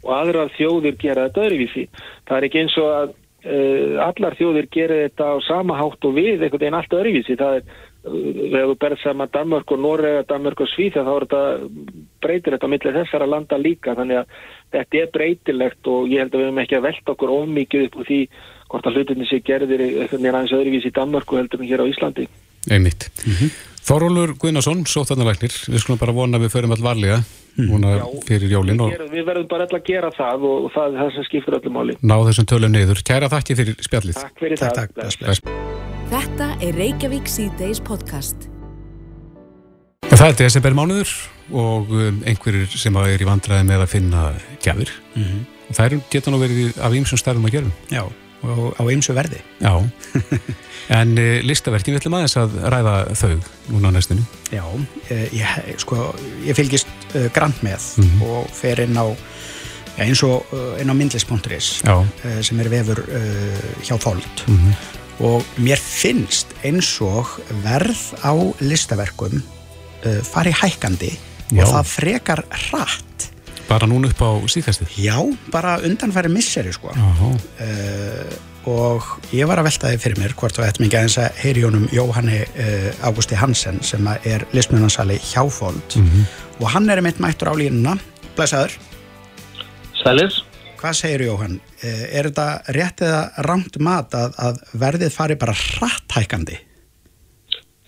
[0.04, 1.86] og aðrar þjóðir gera þetta öðruvísi.
[2.28, 3.16] Það er ekki eins og að
[4.04, 7.70] allar þjóðir gerir þetta á sama hátt og við einhvern veginn allt öðruvísi það er,
[8.08, 11.42] uh, ef við berðum saman Danmark og Norega, Danmark og Svíþja þá þetta,
[12.26, 14.36] breytir þetta millir þessara landa líka þannig að
[14.76, 18.02] þetta er breytilegt og ég held að við hefum ekki að velta okkur ómikið upp
[18.02, 18.22] úr því
[18.68, 21.88] hvort að hlutinni sé gerðir einhvern veginn aðeins öðruvísi í Danmark og heldur við hér
[21.88, 22.28] á Íslandi
[22.68, 23.10] Einmitt.
[23.26, 23.77] Mm -hmm.
[23.88, 27.22] Þorólur Guðnason, sótarnalæknir, við skulum bara vona að við förum all varlega
[27.56, 27.94] núna
[28.28, 28.82] fyrir jólinn.
[28.84, 31.58] Við, við verðum bara alltaf að gera það og, og það er það sem skiptir
[31.58, 31.96] öllum máli.
[32.04, 33.02] Ná þessum tölum neyður.
[33.08, 34.20] Kæra þakki fyrir spjallið.
[34.20, 34.82] Takk fyrir takk, það.
[34.82, 35.42] Takk, bless, bless.
[36.12, 38.50] Þetta er Reykjavík C-Days podcast.
[40.12, 41.16] Það er desember mánuður
[41.56, 44.30] og um, einhverjir sem er í vandræði með að finna
[44.64, 44.92] gjafir.
[45.16, 45.44] Mm -hmm.
[45.72, 47.72] Það er geta nú verið af ýmsum starfum að gera.
[47.92, 48.04] Já,
[48.44, 49.42] og á ýmsu verði.
[49.62, 49.74] Já.
[50.88, 53.32] En uh, listaverkin, við ætlum aðeins að ræða þau
[53.74, 54.24] núna á næstinu.
[54.54, 56.14] Já, uh, ég, sko,
[56.48, 58.22] ég fylgist uh, grann með mm -hmm.
[58.30, 59.04] og fer inn á,
[59.98, 60.48] ja, eins og
[60.80, 61.68] inn á myndlis.is
[62.46, 63.02] sem er vefur
[63.84, 64.74] hjá Fold mm -hmm.
[65.26, 67.26] og mér finnst eins og
[67.64, 69.44] verð á listaverkum
[70.24, 71.18] fari hækandi
[71.52, 71.64] Já.
[71.64, 73.17] og það frekar rætt.
[73.68, 74.94] Bara núna upp á síðkastið?
[75.04, 75.18] Já,
[75.52, 76.94] bara undanfæri misseri, sko.
[76.96, 81.38] Já og ég var að velta því fyrir mér hvort við ættum ekki aðeins að
[81.40, 86.26] heyri honum Jóhanni uh, Ágústi Hansen sem er listmjönansali hjáfóld mm -hmm.
[86.60, 87.98] og hann er meitt mættur á línuna
[88.36, 88.76] Blæsaður
[90.04, 90.34] Sælir
[90.78, 91.60] Hvað segir Jóhann?
[91.82, 96.60] Er þetta rétt eða rangt mat að, að verðið fari bara hrattækandi?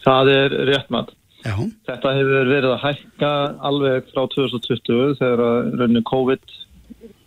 [0.01, 1.11] Það er rétt mat.
[1.45, 1.55] Já.
[1.87, 3.33] Þetta hefur verið að hækka
[3.69, 5.43] alveg frá 2020 þegar
[5.79, 6.55] raunin COVID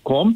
[0.09, 0.35] kom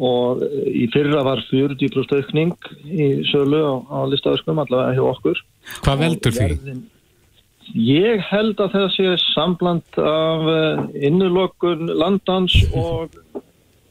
[0.00, 2.54] og í fyrra var 40% aukning
[2.88, 5.42] í sölu á, á listaverkum allavega hjá okkur.
[5.84, 6.78] Hvað veldur því?
[7.76, 13.12] Ég held að það sé sambland af eh, innulokun landans og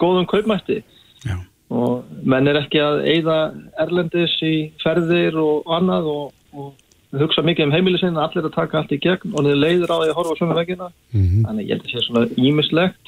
[0.01, 0.81] góðum kaupmætti
[1.23, 1.37] Já.
[1.71, 3.39] og menn er ekki að eigða
[3.79, 6.73] erlendis í ferðir og annað og, og
[7.17, 10.09] hugsa mikið um heimilisinn allir að taka allt í gegn og niður leiður á því
[10.11, 11.45] að horfa á sömu vegina Mm -hmm.
[11.47, 13.05] þannig ég held að sé svona ímislegt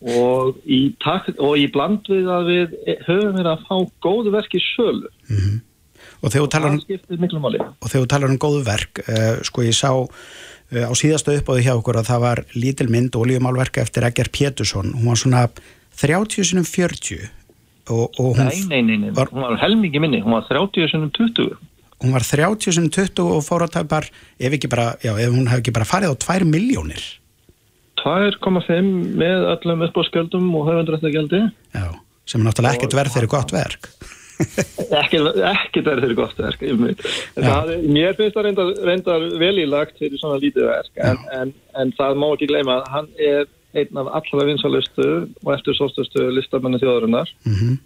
[0.00, 2.68] og í, takt, og í bland við að við
[3.06, 5.08] höfum við að fá góðu verk í sölu.
[6.22, 6.86] Og þegar þú talar um það
[7.80, 10.06] og þegar þú talar um góðu verk uh, sko ég sá uh,
[10.88, 14.92] á síðastu uppáðu hjá okkur að það var lítil mynd oljumálverka eftir Egger Pétursson.
[14.96, 15.48] Hún var svona
[16.00, 17.28] 30 sinum 40
[17.90, 20.20] og, og hún, nei, nei, nei, nei, var- hún var helmingi minni.
[20.20, 21.56] Hún var 30 sinum 20
[22.00, 24.08] hún var 30 sinum 20 og fór að tapar
[24.40, 27.02] ef ekki bara, já, ef hún hef ekki bara farið á 2 miljónir
[28.00, 28.88] 2,5
[29.20, 31.42] með öllum uppbóðskjöldum og höfundrættagjaldi
[31.76, 31.86] já,
[32.24, 33.90] sem er náttúrulega ekkert verð fyrir gott verk.
[34.40, 36.62] Það er fyrir gott verk
[37.36, 41.52] það, mér finnst það reyndar, reyndar vel í lagt fyrir svona lítið verk en, en,
[41.76, 43.44] en það má ekki gleyma hann er
[43.76, 45.10] einn af allra vinsalustu
[45.44, 47.28] og eftir sóstustu listamenni þjóðarinnar.
[47.44, 47.76] Mm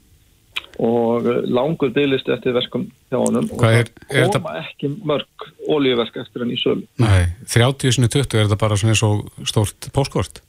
[0.78, 5.46] og langur bygglisti eftir verkum hjá honum og Hvað er- það er koma ekki mörg
[5.68, 9.28] olíuverk eftir hann í sölu Nei, 30 sinni 20 er þetta bara svona eins og
[9.46, 10.40] stórt póskort.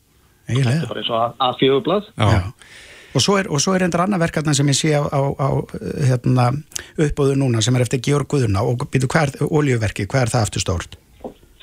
[0.48, 2.30] þetta er bara eins og að fjögublað Já.
[2.32, 2.42] Já.
[3.16, 5.48] Og svo er, og svo er endur annað verkefna sem ég sé á, á, á
[6.04, 6.50] hérna,
[7.00, 10.42] uppbúðu núna sem er eftir Georg Guðuna og býtu hvað er oljuverki, hvað er það
[10.50, 10.98] aftur stórt?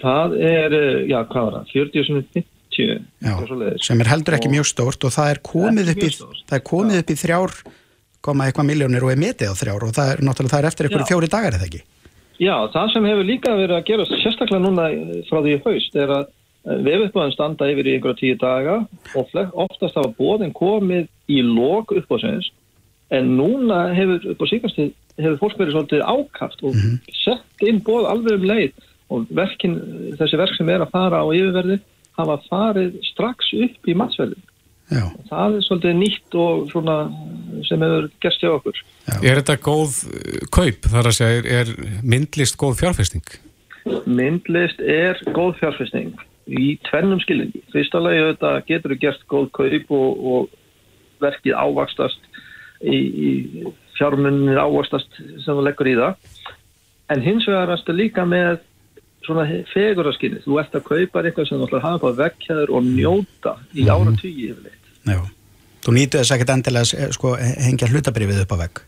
[0.02, 3.84] það er, eh, já hvað var það 40 sem 50 Já, eitthvað svoleiðis.
[3.84, 6.40] sem er heldur ekki Og- mjög stórt og það er komið upp í, mjög stórt.
[6.48, 7.52] það er komið upp í þrjár
[8.24, 10.88] koma eitthvað miljónir og er metið á þrjár og það er náttúrulega það er eftir
[10.88, 11.82] einhverju fjóri dagar eða ekki?
[12.42, 14.86] Já, það sem hefur líka verið að gera sérstaklega núna
[15.28, 16.30] frá því haust er að
[16.62, 18.78] vefuppbúðan standa yfir í einhverja tíu daga
[19.18, 22.52] og oftast hafa bóðin komið í lok uppbúðsins
[23.12, 26.78] en núna hefur upp á síkastið hefur fólk verið svolítið ákaft og
[27.18, 29.76] sett inn bóð alveg um leið og verkin,
[30.16, 31.80] þessi verk sem er að fara á yfirverði
[32.16, 34.48] hafa farið strax upp í matsverðin.
[34.92, 36.96] Já, Það er svolítið nýtt og svona
[37.68, 38.82] sem hefur gerst hjá okkur.
[39.22, 40.88] Er þetta góð uh, kaup?
[40.88, 43.36] Það er að segja, er, myndlist góð fjárfesting?
[44.06, 46.12] Myndlist er góð fjárfæsting
[46.46, 47.62] í tvennum skilingi.
[47.72, 52.28] Fyrsta lagi þetta getur gert góð kaup og, og verkið ávakstast
[52.82, 53.30] í, í
[53.96, 56.28] fjármunni ávakstast sem þú leggur í það.
[57.12, 58.62] En hins vegar er þetta líka með
[59.26, 60.42] svona feguraskinni.
[60.44, 63.86] Þú ert að kaupa eitthvað sem þú ætlar að hafa á vekkjaður og njóta í
[63.86, 64.81] ára tugi yfirleitt.
[65.08, 65.20] Já.
[65.82, 68.82] Þú nýtu þess ekkert endilega eh, sko, hengja hlutabrifið upp á vegg.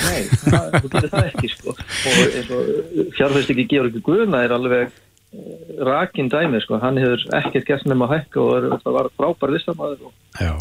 [0.00, 1.76] Nei, það, þú getur það ekki sko.
[1.76, 6.78] og og fjárfæstingi Georg Guðna er alveg eh, rakin dæmi sko.
[6.82, 10.14] hann hefur ekkert gert nema að hækka og er, það var frábær listamæður og,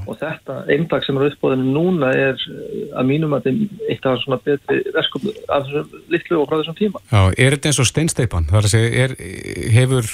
[0.05, 4.11] og þetta eindag sem er uppbóðinu núna er eh, að mínum að þetta er eitt
[4.11, 7.81] af svona betri verkum af þessum litlu og frá þessum tíma Já, er þetta eins
[7.83, 8.51] og steinsteipan?
[8.51, 9.17] Það er að segja, er,
[9.79, 10.13] hefur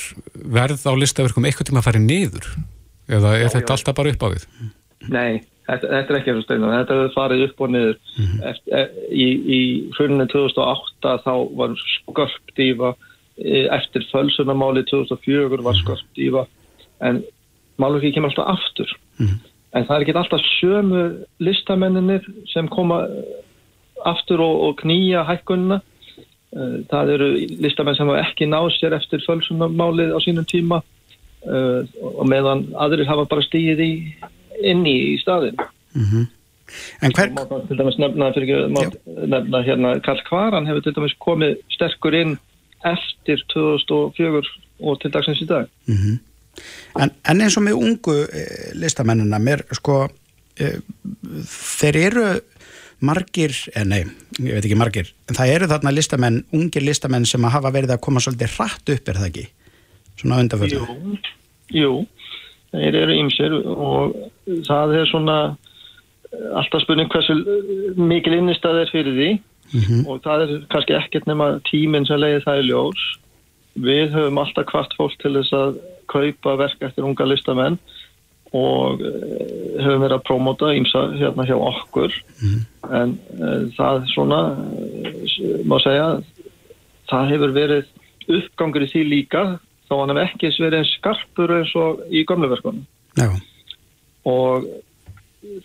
[0.61, 2.55] verð á listaverkum eitthvað tíma að fara niður?
[3.11, 4.45] Eða er þetta alltaf bara upp á við?
[5.13, 7.97] Nei, þetta, þetta er ekki eins og steinu þetta hefur farið upp og niður.
[8.51, 9.59] Eftir, e, í, í
[9.97, 12.95] hruninu 2008 þá var skörpdífa
[13.75, 16.45] eftir fölsunamáli 2004 var skörpdífa
[17.03, 17.19] en
[17.81, 18.93] málur kemur alltaf aftur.
[19.75, 21.03] En það er ekki alltaf sömu
[21.43, 23.41] listamenninir sem koma eh,
[24.07, 25.81] aftur og, og knýja hækkunina.
[26.55, 27.29] Eh, það eru
[27.65, 30.79] listamenn sem ekki náð sér eftir fölsunamálið á sínum tíma
[31.47, 31.81] uh,
[32.15, 33.93] og meðan aðrir hafa bara stíðið í,
[34.65, 35.59] inn í, staðin
[37.05, 41.17] en hver, Má þá til dæmis nefna, fyrir nefna hérna, Karl Kvaran hefur til dæmis
[41.23, 42.37] komið sterkur inn
[42.85, 44.41] eftir 2004
[44.85, 45.69] og til dagsins í dag.
[47.01, 50.05] en, en eins og með ungu eh, listamennina, mér sko,
[50.59, 50.79] eh,
[51.51, 52.27] þeir eru
[53.05, 54.03] margir, eh, nei,
[54.39, 57.95] ég veit ekki margir, en það eru þarna listamenn, ungir listamenn sem að hafa verið
[57.95, 59.47] að koma svolítið hratt upp, er það ekki?
[60.19, 60.81] Svona undanföldu.
[60.81, 61.17] Jú,
[61.75, 61.91] jú,
[62.73, 64.15] þeir eru ymsir og
[64.67, 69.33] það er svona eh, alltaf spurning hversu eh, mikil innistæð er fyrir því.
[70.05, 73.05] Og það er kannski ekkert nema tíminn sem leiði það í ljós.
[73.85, 75.79] Við höfum alltaf hvart fólk til þess að
[76.11, 77.79] kaupa verk eftir unga listamenn
[78.55, 79.15] og uh,
[79.81, 82.13] höfum verið að prómóta ímsa hérna hjá okkur.
[82.93, 86.07] En uh, það svona uh, má segja
[87.09, 87.91] það hefur verið
[88.37, 89.43] uppgangur í því líka
[89.89, 93.29] þá hann hef ekki verið eins skarpur eins og í gömluverkunum Já,
[94.25, 94.65] og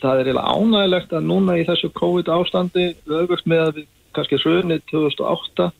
[0.00, 4.40] það er eiginlega ánægilegt að núna í þessu COVID ástandi öfust með að við kannski
[4.42, 5.70] hrunið 2008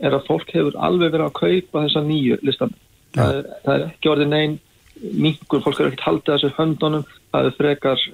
[0.00, 2.74] er að fólk hefur alveg verið að kaupa þessa nýju listan.
[3.16, 4.58] Það er, það er ekki orðið neinn
[5.00, 8.06] mingur, fólk er ekkert haldið þessu höndunum, það er frekar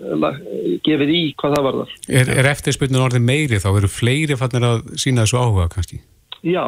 [0.87, 1.95] gefið í hvað það varðar.
[2.09, 3.71] Er, er eftirspunnum orðið meiri þá?
[3.75, 6.01] Eru fleiri fannir að sína þessu áhuga kannski?
[6.47, 6.65] Já,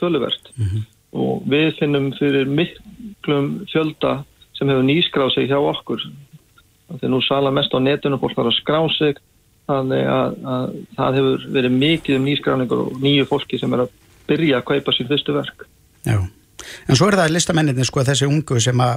[0.00, 0.52] töluvert.
[0.56, 0.86] Mm -hmm.
[1.16, 4.22] Og við finnum fyrir miklum fjölda
[4.58, 6.02] sem hefur nýskráð sig hjá okkur.
[6.98, 9.22] Er nú sala mest á netunum fólk þarf að skrá sig.
[9.68, 13.96] Þannig að, að það hefur verið mikið um nýskráningur og nýju fólki sem er að
[14.28, 15.66] byrja að kaupa sín fyrstu verk.
[16.08, 16.18] Já,
[16.88, 18.96] en svo er það listamenninni sko þessi ungu sem að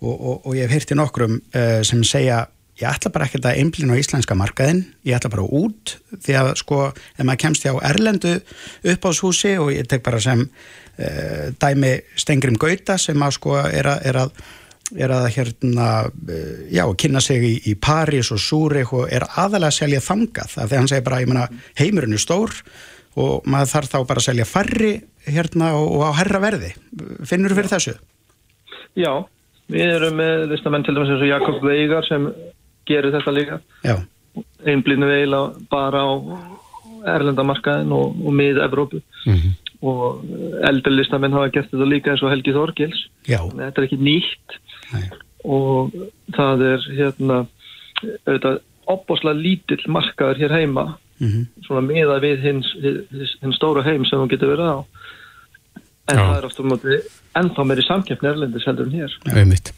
[0.00, 2.46] og, og, og ég hef heyrti nokkrum uh, sem segja
[2.80, 5.96] ég ætla bara ekkert að einblina á íslenska markaðin ég ætla bara út.
[6.24, 8.38] Því að sko ef maður kemst hjá Erlendu
[8.94, 10.46] upp á húsi og ég tek bara sem
[11.60, 14.42] dæmi Stengrim Gauta sem að sko er að, er að
[14.98, 15.88] er að hérna,
[16.28, 20.56] eh, já, kynna sig í, í París og Súrik og er aðalega að selja þangað,
[20.58, 22.54] af því hann segir bara, ég menna, heimurinn er stór
[23.20, 24.92] og maður þarf þá bara að selja farri
[25.26, 26.72] hérna og, og á herra verði.
[27.26, 27.96] Finnur þú fyrir þessu?
[28.98, 29.12] Já,
[29.70, 32.30] við erum með listamenn til dæmis eins og Jakob Veigar sem
[32.88, 33.60] gerir þetta líka.
[33.86, 33.96] Já.
[34.66, 36.10] Einblínu veila bara á
[37.10, 39.02] erlendamarkaðin og, og miða Evrópu.
[39.26, 39.52] Mm -hmm.
[39.80, 40.24] Og
[40.68, 43.04] eldri listamenn hafa gert þetta líka eins og Helgi Þorgils.
[43.26, 44.58] Þetta er ekki nýtt
[44.92, 45.06] Nei.
[45.44, 45.94] og
[46.36, 47.38] það er hérna
[48.90, 50.84] opbosla lítill markaður hér heima
[51.20, 51.46] mm -hmm.
[51.66, 54.78] svona miða við hins, hins, hins stóra heim sem hún getur verið á
[56.10, 56.24] en Já.
[56.26, 56.72] það er ofta um
[57.40, 59.72] ennþá meiri samkjöfni erlendis heldur en hér Einmitt.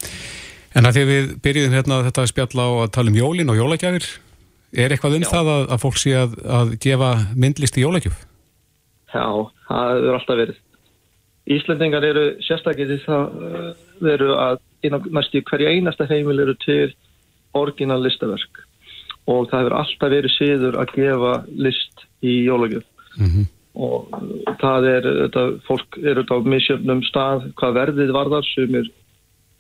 [0.75, 3.57] En að því við byrjuðum hérna þetta að spjalla á að tala um jólin og
[3.57, 4.07] jólagjafir
[4.73, 5.29] er eitthvað um Já.
[5.29, 8.17] það að, að fólk sé að, að gefa myndlist í jólagjöf?
[9.13, 9.25] Já,
[9.69, 10.61] það er alltaf verið.
[11.53, 13.33] Íslendingar eru sérstaklega því það
[14.03, 14.61] veru að
[15.13, 16.93] næstu hverja einasta heimil eru til
[17.59, 18.63] orginal listaverk.
[19.31, 21.35] Og það hefur alltaf verið síður að gefa
[21.67, 22.87] list í jólagjöf.
[23.19, 23.47] Mm -hmm.
[23.75, 24.09] og
[24.61, 28.45] það er þetta, fólk eru á misjöfnum stað hvað verðið varðar.
[28.55, 28.89] Sem er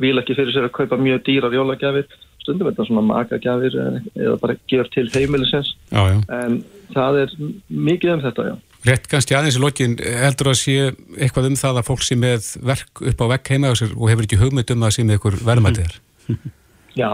[0.00, 2.06] vil ekki fyrir sér að kaupa mjög dýrar jólagjafir.
[2.42, 3.74] Stundum er þetta svona makagjafir
[4.16, 5.76] eða bara gefur til heimilisins.
[5.92, 6.18] Já, já.
[6.30, 7.30] en það er
[7.68, 10.76] mikið um þetta, já Rétt kannski aðeins í lokin heldur að sé
[11.16, 14.08] eitthvað um það að fólk sé með verk upp á vekk heima á sér og
[14.10, 15.98] hefur ekki hugmynd um að sé með ykkur verðmættir
[17.02, 17.12] Já,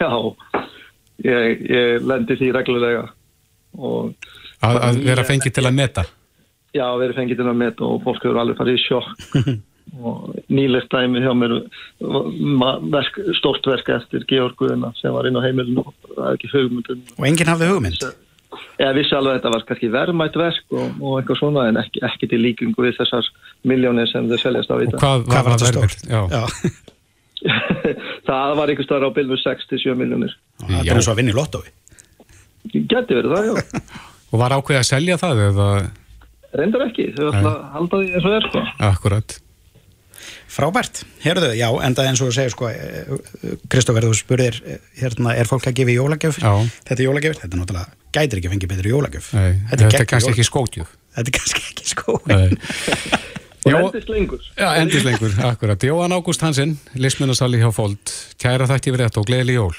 [0.00, 0.08] já.
[1.20, 3.04] Ég, ég lendi því reglulega
[4.60, 6.04] Að, að vera fengið til að meta?
[6.74, 9.36] Já, vera fengið til að meta og fólk hefur alveg farið í sjokk.
[9.90, 11.56] Og nýlegt dæmi hjá mér
[12.92, 16.50] verk, stort verk eftir Georg Guðina sem var inn á heimilinu og það er ekki
[16.52, 18.04] hugmynd um Og enginn hafði hugmynd?
[18.80, 22.02] Ég vissi alveg að þetta var kannski verðmætt verk og, og eitthvað svona en ekki,
[22.08, 23.28] ekki til líkingu við þessar
[23.70, 24.96] miljónir sem þau seljast á í þetta.
[24.96, 26.02] Og hvað, hvað var þetta verðmætt?
[26.10, 26.22] Já.
[28.30, 30.34] Það var einhver starf á bilfu 6-7 miljónir.
[30.60, 31.70] Það er eins og að vinna í lottói.
[32.70, 33.84] Geti verið það, já.
[34.30, 35.68] og var ákveð að selja það eða?
[36.60, 38.64] Reyndar ekki, þau ætla að halda því eins og er sko.
[38.90, 39.36] Akkurat.
[40.50, 42.70] Frábært, heyrðu, já, enda eins og þú segir sko,
[43.70, 44.60] Kristófer, þú spurðir
[44.98, 46.40] hérna, er fólk að gefa jólagjöf?
[46.42, 46.52] Já.
[46.88, 49.30] Þetta er jólagjöf, þetta er náttúrulega gætir ekki að fengja betri jólagjöf.
[49.36, 53.28] Nei, Þetta er, er kannski ekki skótjöf Þetta er kannski ekki skótjöf
[53.60, 54.44] Og endist lengur.
[54.56, 55.82] Já, endist lengur, akkurat.
[55.84, 58.14] Jóhann Ágúst Hansen, Lismunarsalli hjá Fold.
[58.40, 59.74] Kæra þætti við þetta og gleðli jól.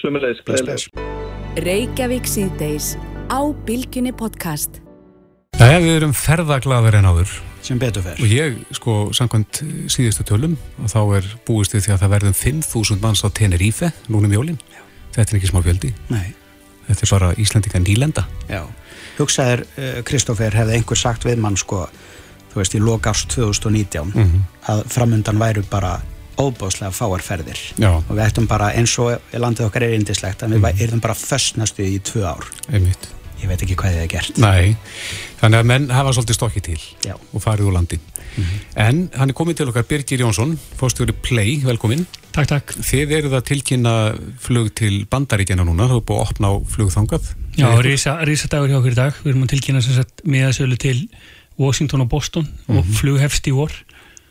[0.00, 1.06] Sumulegis, gleðli
[1.62, 2.96] Reykjavík síðdeis
[3.30, 4.82] á Bilginni podcast
[5.56, 10.26] Það er við erum ferðaglaður en áður sem betur fer og ég, sko, samkvæmt síðustu
[10.28, 14.34] tölum og þá er búist við því að það verðum 5.000 manns á Tenerife núnum
[14.36, 14.82] jólin, Já.
[15.16, 16.34] þetta er ekki smá fjöldi Nei
[16.86, 18.22] Þetta er bara Íslandika nýlenda.
[18.46, 18.60] Já,
[19.16, 19.64] hugsaður
[20.06, 21.86] Kristófer uh, hefði einhver sagt við mann sko,
[22.52, 24.44] þú veist, í logast 2019 mm -hmm.
[24.70, 26.00] að framundan væru bara
[26.36, 27.96] óbáslega fáarferðir Já.
[27.96, 30.80] og við ættum bara eins og landið okkar er indislegt að við mm.
[30.80, 32.44] erum bara föstnastu í tvö ár.
[32.72, 33.15] Einmitt.
[33.40, 34.38] Ég veit ekki hvað þið er gert.
[34.40, 34.76] Nei,
[35.40, 37.14] þannig að menn hafa svolítið stokkið til Já.
[37.16, 37.98] og farið úr landi.
[37.98, 38.60] Mm -hmm.
[38.76, 42.06] En hann er komið til okkar Birgir Jónsson, fórstjóri Play, velkomin.
[42.32, 42.72] Takk, takk.
[42.72, 47.24] Þið eruð að tilkynna flug til bandaríkjana núna, þú erum búið að opna á flugþangað.
[47.56, 49.12] Já, rísa, rísa dagur hjá okkur í dag.
[49.22, 51.08] Við erum að tilkynna meðasölu til
[51.58, 52.78] Washington og Boston mm -hmm.
[52.78, 52.94] og mhm.
[52.94, 53.72] flughefst í vor.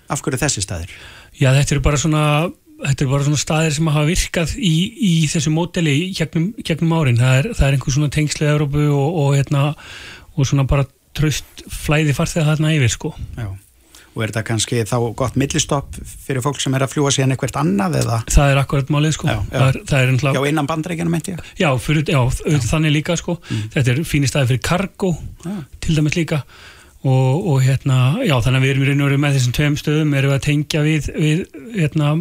[0.09, 0.89] Af hverju þessi staðir?
[1.33, 5.13] Já, þetta eru bara svona, þetta eru bara svona staðir sem hafa virkað í, í
[5.31, 7.19] þessu móteli gegnum, gegnum árin.
[7.21, 9.67] Það er, það er einhver svona tengslið Európu og, og, hérna,
[10.35, 13.13] og svona bara tröst flæði farþegar þarna yfir, sko.
[13.39, 13.53] Já
[14.15, 17.57] og er þetta kannski þá gott millistopp fyrir fólk sem er að fljúa síðan eitthvað
[17.61, 18.19] annað eða?
[18.31, 19.55] Það er akkurat málið sko Já, já.
[19.55, 20.35] Það er, það er ennlega...
[20.39, 22.61] já innan bandreikinu meinti ég Já, fyrir, já, já.
[22.69, 23.65] þannig líka sko mm.
[23.75, 25.11] þetta er fínir staði fyrir kargo
[25.83, 26.41] til dæmis líka
[27.05, 29.75] og, og hérna, já þannig að við erum í raun og veru með þessum tveim
[29.79, 30.15] stöðum.
[30.17, 31.43] Erum við að tengja við, við
[31.75, 32.13] hérna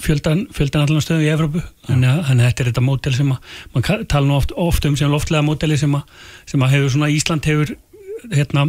[0.00, 1.64] fjöldan, fjöldan allan stöðu í Evrópu.
[1.88, 4.88] Þannig að, þannig að þetta er þetta mótel sem að mann tala nú oft, oft
[4.88, 7.74] um sem loftlega móteli sem að, sem að hefur svona Ísland hefur
[8.32, 8.66] hérna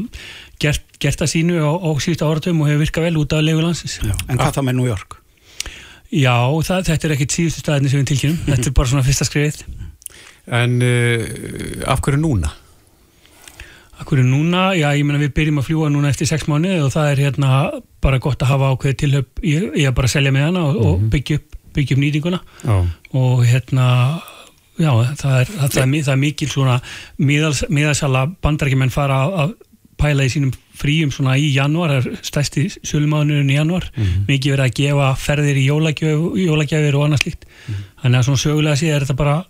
[0.62, 4.00] gert, gert að sínu á, á síðustu áratum og hefur virkað vel út af leigulandsins
[4.04, 5.18] En hvað þá með New York?
[6.10, 9.28] Já, það, þetta er ekkit síðustu staðinni sem við tilkynum, þetta er bara svona fyrsta
[9.30, 9.64] skriðið
[10.60, 11.26] En uh,
[11.90, 12.54] af hverju núna?
[14.00, 17.12] Akkur núna, já ég menna við byrjum að fljúa núna eftir sex mánu og það
[17.12, 17.62] er hérna
[18.02, 20.88] bara gott að hafa ákveð tilhöp í, að bara selja með hana og, mm -hmm.
[20.88, 21.10] og mhm.
[21.10, 22.86] byggja upp, byggja upp nýtinguna oh.
[23.12, 23.88] og hérna
[24.80, 26.82] já það er, það, er, það er mikil svona
[27.18, 29.54] miðalsala bandarækjumenn fara að
[30.00, 34.26] pæla í sínum fríum svona í januar, það er stæsti sölumáðunurinn í januar, mm -hmm.
[34.30, 37.88] mikið verið að gefa ferðir í jólagjafir og annað slíkt, mm -hmm.
[38.02, 39.44] þannig að svona sögulega sé er þetta bara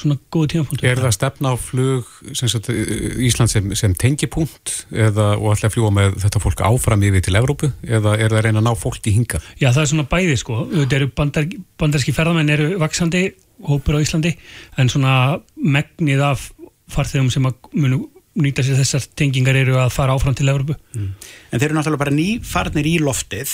[0.00, 0.88] svona góðu tímapunktur.
[0.88, 6.18] Er það stefna á flug sagt, Ísland sem, sem tengipunkt eða og alltaf fljúa með
[6.24, 9.14] þetta fólk áfram yfir til Evrópu eða er það að reyna að ná fólk í
[9.18, 9.40] hinga?
[9.60, 11.48] Já það er svona bæði sko, þetta eru bandar,
[11.80, 13.24] bandarski ferðamenn eru vaksandi
[13.68, 14.34] hópur á Íslandi
[14.80, 15.14] en svona
[15.54, 16.50] megnið af
[16.92, 18.02] farþegum sem að munu
[18.34, 20.74] nýta sér þessar tengingar eru að fara áfram til Evrópu.
[20.96, 21.10] Mm.
[21.52, 23.52] En þeir eru náttúrulega bara ný farnir í loftið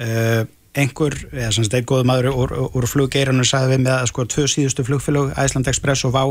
[0.00, 4.06] uh, einhver, eða sem þetta er góð maður úr, úr fluggeirinu sagði við með að
[4.08, 6.22] sko tvö síðustu flugfélög, Æsland Express og Vá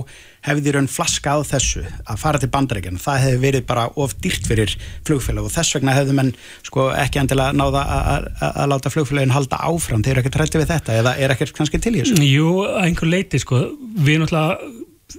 [0.48, 4.50] hefði raun flaska á þessu að fara til bandaríkjan, það hefði verið bara of dýrt
[4.50, 4.74] fyrir
[5.06, 6.34] flugfélag og þess vegna hefði menn
[6.66, 7.86] sko ekki endilega náða
[8.50, 10.02] að láta flugfélagin halda áfram.
[10.02, 12.18] Þeir eru ekkert hrætti við þetta, eða er ekkert kannski til í þessu?
[12.26, 13.62] Jú, einhver leiti sko.
[14.02, 14.58] Við náttúrulega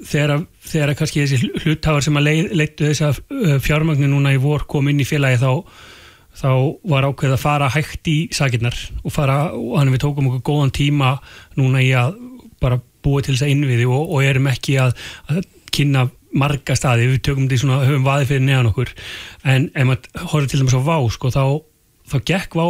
[0.02, 3.14] þegar, þegar kannski þessi hlutáðar sem að leitu þessa
[3.62, 5.50] fjármagnu núna í vor kom inn í félagi þá
[6.38, 6.50] þá
[6.88, 11.16] var ákveð að fara hægt í sakinnar og fara, þannig við tókum okkur góðan tíma
[11.58, 12.16] núna í að
[12.62, 14.94] bara búa til þess að innviði og, og erum ekki að,
[15.28, 15.42] að
[15.74, 18.92] kynna marga staði, við tökum því svona, höfum vaði fyrir neðan okkur,
[19.52, 21.44] en ef maður horfður til dæmis á vá, sko, þá
[22.08, 22.66] þá gekk vá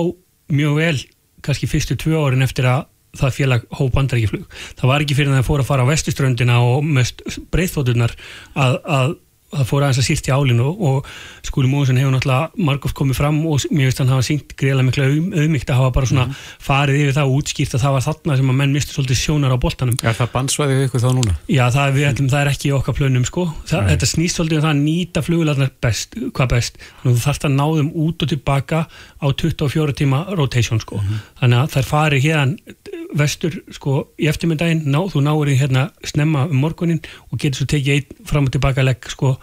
[0.53, 0.97] mjög vel
[1.43, 2.89] kannski fyrstu tvö árin eftir að
[3.19, 4.45] það félag hóp bandaríkiflug.
[4.79, 7.21] Það var ekki fyrir að það fór að fara á vestuströndina og mest
[7.53, 8.15] breyþótturnar
[8.57, 9.15] að, að
[9.53, 11.09] það fór aðeins að sýrt í álinu og
[11.45, 15.09] skúli Móðsson hefur náttúrulega margóft komið fram og mér veist hann hafa syngt greiðlega miklu
[15.43, 16.39] auðmygt að hafa bara svona mm.
[16.67, 19.55] farið yfir það og útskýrt að það var þarna sem að menn misti svolítið sjónar
[19.55, 19.99] á boltanum.
[20.01, 21.37] Er það bansvæðið ykkur þá núna?
[21.53, 23.47] Já, það, við, ætlum, það er ekki okkar plönum sko.
[23.69, 26.81] Það, þetta snýst svolítið um það að nýta flugularnar best, hvað best.
[27.03, 31.03] Þannig að þú þarfst að ná þeim út og tilbaka á 24 tíma rotation sko.
[31.03, 31.23] Mm.
[31.43, 32.81] Þannig að þær farið hérna
[33.19, 37.69] vestur sko í eftirmyndaginn, ná, þú náður í hérna snemma um morgunin og getur svo
[37.73, 39.37] tekið einn fram og tilbaka legg sko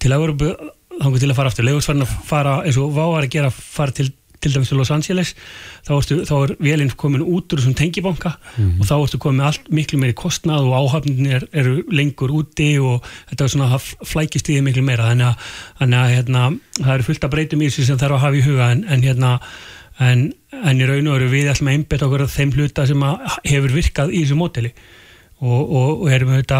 [0.00, 0.54] til að vera
[1.00, 4.10] þannig til að fara aftur, legursvarn að fara eins og váar að gera fara til
[4.40, 5.34] til dæmis til Los Angeles
[5.84, 8.78] þá, ertu, þá er velinn komin út úr þessum tengibanka mm.
[8.80, 13.04] og þá ertu komin allt miklu meiri kostnað og áhafnin er, eru lengur úti og
[13.32, 15.50] þetta er svona flækist í því miklu meira þannig að,
[15.82, 16.46] þannig að hérna,
[16.78, 19.04] það eru fullt að breytum í þessu sem þarf að hafa í huga en, en
[19.04, 19.34] hérna
[20.00, 23.04] en, en í raun og veru við ætlum að einbeta okkur að þeim hluta sem
[23.04, 24.72] hefur virkað í þessu móteli.
[25.40, 26.56] Og, og, og erum þetta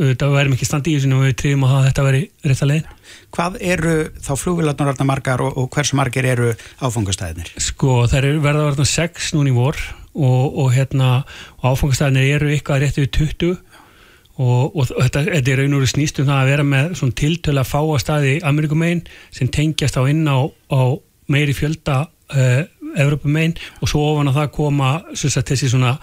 [0.00, 2.88] við erum ekki standið í þessu og við trýðum að þetta veri rétt að leiðin.
[3.34, 6.48] Hvað eru þá flugvilarnar margar og, og hversu margir eru
[6.82, 7.52] áfangastæðinir?
[7.62, 9.78] Sko það eru verða verða 6 núni vor
[10.14, 11.12] og hérna
[11.62, 13.54] áfangastæðinir eru ykkar réttið 20
[14.42, 17.62] og, og þetta, þetta er raun og snýst um það að vera með svona tiltölu
[17.62, 20.82] að fá að staði Amerikumegin sem tengjast á inn á, á
[21.30, 22.00] meiri fjölda
[22.34, 22.64] uh,
[22.94, 25.94] Evropamein og svo ofan að það koma sagt, þessi svona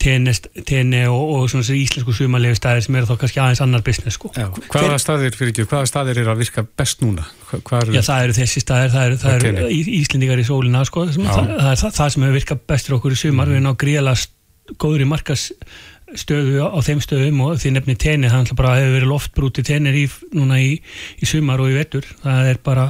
[0.00, 4.18] tenni og, og svona þessi íslensku sumarlegu staðir sem eru þá kannski aðeins annar business
[4.18, 4.32] sko.
[4.34, 7.28] Já, hvaða staðir fyrir ekki, hvaða staðir eru að virka best núna?
[7.52, 9.70] Er Já það eru þessi staðir, það eru, það eru
[10.00, 13.22] íslendingar í sólina sko, það, það er það, það sem hefur virkað bestur okkur í
[13.22, 13.54] sumar, mm.
[13.54, 14.18] við erum á gríðala
[14.80, 15.48] góður í markas
[16.18, 20.58] stöðu á þeim stöðum og því nefni tenni, það hefur verið loftbrúti tennir í, núna
[20.58, 20.72] í,
[21.22, 22.86] í sumar og í vettur, það er bara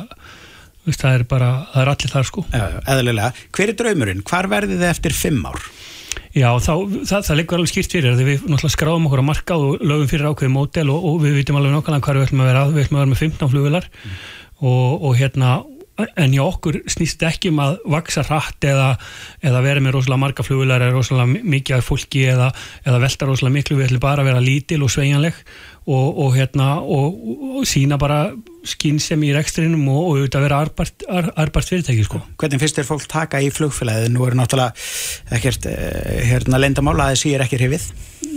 [0.99, 4.24] það er bara, það er allir þar sko Eðlilega, hver er draumurinn?
[4.26, 5.62] Hvar verði þið eftir fimm ár?
[6.30, 6.74] Já, þá,
[7.09, 10.28] það, það liggur alveg skýrt fyrir við náttúrulega skráðum okkur á markað og lögum fyrir
[10.30, 12.99] ákveði mótel og, og við vitum alveg nákvæmlega hvað við ætlum að vera við ætlum
[12.99, 14.20] að vera með 15 flugvilar mm.
[14.70, 15.51] og, og hérna,
[16.07, 18.93] en já okkur snýst ekki um að vaksa hratt eða,
[19.43, 22.53] eða vera með rosalega marga flugvilar eða rosalega mikið fólki eða,
[22.86, 25.43] eða velta rosalega miklu, við ætlum bara að vera lítil og sveigjanleg
[25.87, 28.31] og, og hérna og sína bara
[28.66, 32.20] skynsem í rekstrinum og, og auðvitað vera arbart, ar, arbart fyrirtæki sko.
[32.41, 34.12] Hvernig finnst þér fólk taka í flugfélagið?
[34.12, 37.91] Nú eru náttúrulega ekkert eh, hérna lendamála að það sér ekki hrifið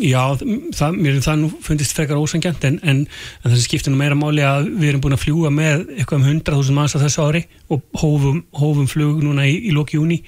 [0.04, 0.34] Já,
[0.74, 3.02] það, mér er það nú fundist frekar ósangjant en, en,
[3.46, 6.76] en skiptir nú meira máli að við erum búin að fljúa með eitthvað um 100.000
[6.76, 10.22] manns á þessu ári og hófum, hófum flug núna í, í lóki júni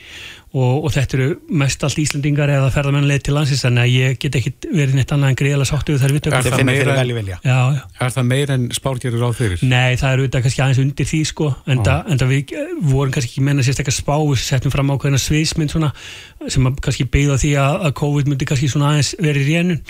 [0.56, 1.28] og, og þetta eru
[1.60, 5.34] mest allt Íslandingar eða ferðamennleið til landsins þannig að ég get ekki verið neitt annað
[5.34, 7.84] en greiðilega sáttu þar við Er það meira en, já, já.
[8.08, 9.66] er það meira en spárgerur á fyrir?
[9.68, 12.56] Nei, það eru auðvitað kannski aðeins undir því sko, en það við
[12.88, 15.92] vorum kannski ekki menna sérstaklega spá við settum fram ákveðina sviðsmynd svona,
[16.48, 19.82] sem kannski beigða því að, að COVID myndi kannski aðeins verið í rénun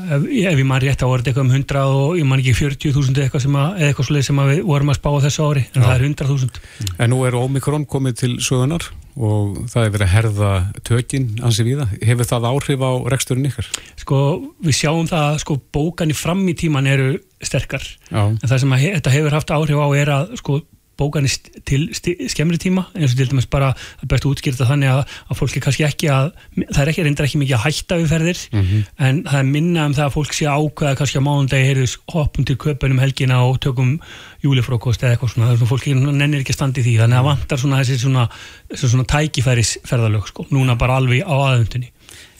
[0.00, 3.44] ef ég man rétt á orðið eitthvað um 100 og ég man ekki 40.000 eitthvað
[3.44, 5.86] sem að, eitthvað sem við vorum að spá þessu ári en Já.
[5.86, 8.86] það er 100.000 En nú er Omikron komið til sögunar
[9.16, 10.50] og það er verið að herða
[10.86, 13.70] tökinn ansi viða, hefur það áhrif á reksturinn ykkar?
[14.00, 14.18] Sko
[14.62, 18.22] við sjáum það sko bókan í fram í tíman eru sterkar, Já.
[18.30, 20.60] en það sem að, þetta hefur haft áhrif á er að sko
[21.00, 23.72] bókanist til skemmri tíma eins og til dæmis bara
[24.08, 26.30] best útskýrta þannig að, að fólk er kannski ekki að
[26.60, 28.82] það er ekki reyndar ekki mikið að hætta við ferðir mm -hmm.
[29.08, 32.44] en það er minna um það að fólk sé ákveða kannski á mánundagi heyrðus hoppum
[32.44, 33.96] til köpunum helgina og tökum
[34.44, 35.86] júlifrókost eða eitthvað svona, það er svona fólk
[36.20, 38.28] nennir ekki að standi því þannig að vantar svona þessi svona,
[38.74, 41.90] svona tækifæris ferðalög sko, núna bara alveg á aðöndunni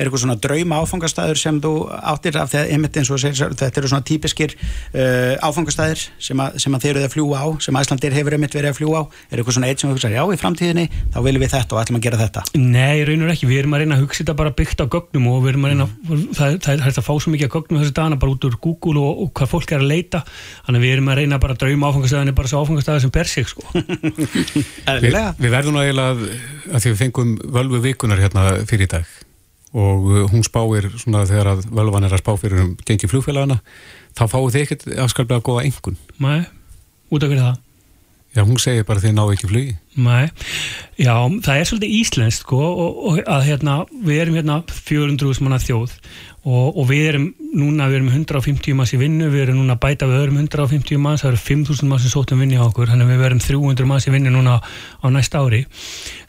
[0.01, 3.53] er eitthvað svona drauma áfangastæður sem þú áttir af því að einmitt eins og segir,
[3.61, 7.81] þetta eru svona típiskir uh, áfangastæður sem, sem að þeir eru að fljúa á, sem
[7.81, 10.23] Æslandir hefur einmitt verið að fljúa á, er eitthvað svona eitt sem þú hugsa já
[10.25, 12.45] í framtíðinni, þá viljum við þetta og ætlum að gera þetta?
[12.57, 15.45] Nei, raunur ekki, við erum að reyna að hugsa þetta bara byggt á gögnum og
[15.45, 16.25] við erum að reyna mm.
[16.39, 19.05] það, það er að fá svo mikið á gögnum þessu dagana bara út úr Google
[19.05, 20.23] og, og hvað fólk er að leita.
[20.67, 23.49] Þannig við erum að reyna bara að drauma áfangastæðinni bara svo áfangastæði sem ber sig
[23.51, 23.67] sko.
[25.01, 26.31] Vi, Við verðum að eiginlega
[26.71, 29.20] að því við fengum völvu vikunar hérna fyrir í dag
[29.71, 33.61] og uh, hún spáir svona þegar að völvan er að spá fyrir um gengi flugfélagana
[34.19, 36.47] þá fáu þið ekkert afskalblega góða engun Nei,
[37.11, 37.59] út af hverju það?
[38.31, 39.73] Já, hún segir bara þið ná ekki flugi.
[39.99, 40.29] Nei,
[41.03, 43.75] já, það er svolítið íslenskt sko og, og að hérna
[44.07, 45.97] við erum hérna 400 manna þjóð
[46.47, 50.07] og, og við erum núna, við erum 150 manns í vinnu, við erum núna bæta
[50.09, 53.13] við öðrum 150 manns, það eru 5.000 manns sem sótum vinni á okkur, þannig að
[53.13, 55.63] við verum 300 manns í vinnu núna á næsta ári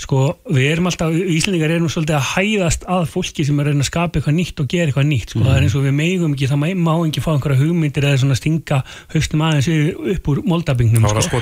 [0.02, 0.18] sko,
[0.50, 4.38] við erum alltaf, Íslandingar erum svolítið að hæðast að fólki sem er að skapa eitthvað
[4.40, 5.46] nýtt og gera eitthvað nýtt, sko, mm.
[5.48, 8.40] það er eins og við meigum ekki, það má ekki fá einhverja hugmyndir eða svona
[8.40, 8.82] stinga
[9.14, 9.70] höstum aðeins
[10.16, 11.38] upp úr moldabingnum, sko.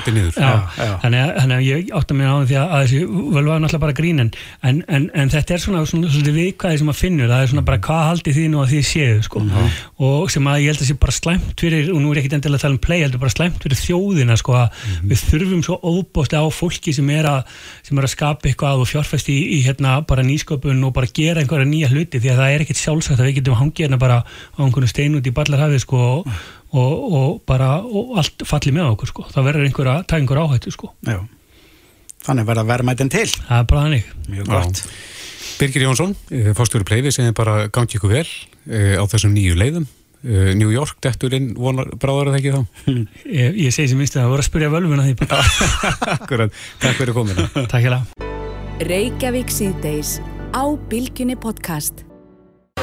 [1.00, 2.28] Þannig, að, þannig að ég átta mig
[8.60, 9.40] á því séu, sko.
[9.40, 9.68] Mm -hmm.
[9.98, 12.34] og sem að ég held að sé bara slæmt fyrir og nú er ég ekki
[12.36, 15.08] endilega að tala um play, heldur bara slæmt fyrir þjóðina, sko, að mm -hmm.
[15.10, 17.44] við þurfum svo óbóstlega á fólki sem er að
[17.82, 21.40] sem er að skapa eitthvað og fjárfæst í, í hérna bara nýsköpun og bara gera
[21.40, 24.24] einhverja nýja hluti því að það er ekkert sjálfsagt að við getum hangið hérna bara
[24.24, 26.26] á einhvern stein út í ballarhafi sko og,
[26.72, 30.42] og, og bara og allt falli með okkur sko, það verður einhver að taka einhver
[30.44, 30.92] áhættu sko.
[31.06, 31.20] Já.
[32.20, 33.28] Þannig verða verðmættin til.
[33.48, 34.04] Það er bara þannig.
[34.28, 34.84] Mjög gott
[35.60, 39.86] Birgir Jónsson, eh, fórstjóri Pleifi sem bara gangi ykkur vel eh, á þessum nýju leiðum.
[40.20, 42.88] Uh, New York, detturinn, bráður það ekki þá?
[43.40, 45.28] Ég, ég segi sem minnst að það voru að spyrja völvuna því
[46.14, 47.94] Akkurat, takk fyrir komina Takk hjá
[48.84, 50.18] Reykjavík síðdeis
[50.52, 52.04] á Bilginni podcast.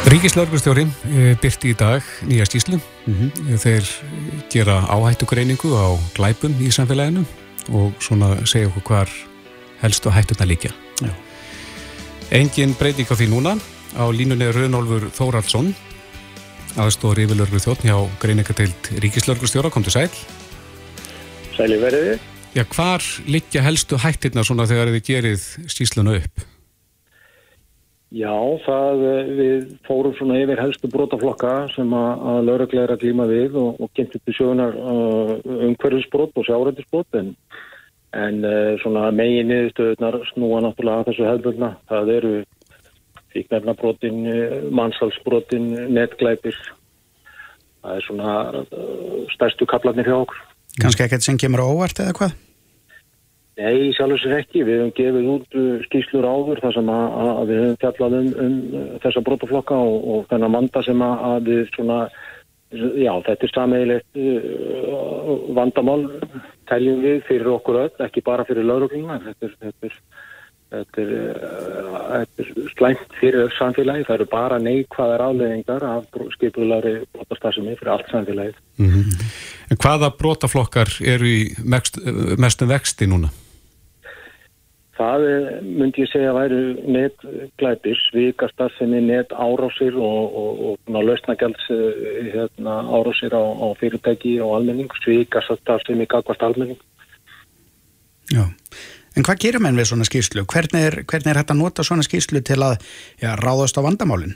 [0.09, 3.61] Ríkislaugbjörnstjóri uh, byrti í dag nýja stíslu mm -hmm.
[3.61, 3.93] þeir
[4.49, 7.21] gera áhættugreiningu á glæpum í samfélaginu
[7.69, 9.13] og svona segja okkur hvar
[9.85, 10.73] helst og hættuna líka
[11.05, 11.13] Já.
[12.27, 13.53] Engin breyting á því núna
[13.95, 15.69] á línunni Röðnólfur Þóraldsson
[16.77, 20.09] aðstóður yfirlörgur þjóttn hjá greiningateilt Ríkislörgustjóra, kom til sæl.
[21.55, 22.19] Sæli verðið.
[22.53, 26.43] Já, hvar liggja helstu hættirna svona þegar þið gerið sísluna upp?
[28.17, 33.01] Já, það eh, við fórum svona yfir helstu brotaflokka sem að, að lauruglega er að
[33.03, 35.33] glíma við og, og gengt upp í sjögunar uh,
[35.67, 37.33] umhverfisbrot og sjárættisbrot en,
[38.15, 41.73] en uh, svona megin niðurstöðunar snúa náttúrulega þessu hefðbundna.
[41.91, 42.33] Það eru
[43.35, 44.23] fíknefnabrotin,
[44.73, 46.57] mannsalsbrotin, netglæpir.
[47.83, 50.43] Það er svona uh, stærstu kaplarnir hjá okkur.
[50.81, 52.35] Kanski ekkert sem kemur óvart eða hvað?
[53.57, 54.63] Nei, sjálfur sér ekki.
[54.63, 55.55] Við hefum gefið út
[55.87, 58.57] skýslur áður þar sem að, að við hefum fjallað um, um
[59.03, 61.97] þessa brotaflokka og, og þennan manda sem að, að við svona,
[63.01, 64.21] já þetta er sammeilegt
[65.57, 66.03] vandamál
[66.69, 69.19] teljum við fyrir okkur öll, ekki bara fyrir laurugluna.
[69.25, 69.99] Þetta er, þetta er
[70.67, 71.11] Þetta er,
[71.47, 78.11] uh, er slæmt fyrir samfélagi, það eru bara neikvæðar afleðingar af skipulari brotastasumi fyrir allt
[78.11, 78.57] samfélagið.
[78.75, 79.29] Mm -hmm.
[79.71, 82.01] En hvaða brotaflokkar eru í mest,
[82.37, 83.31] mestum vexti núna?
[84.97, 85.23] Það
[85.61, 86.59] myndi ég segja að væru
[86.95, 94.55] netglæpis, vikastassinni, net árásir og, og, og lausnagjalds eh, hérna, árásir á, á fyrirtæki og
[94.57, 96.81] almenning, svikastassinni, gagvast almenning.
[98.33, 98.49] Já.
[99.17, 100.43] En hvað gerir menn við svona skýrslu?
[100.49, 102.77] Hvernig er, hvernig er hægt að nota svona skýrslu til að
[103.21, 104.35] já, ráðast á vandamálinn?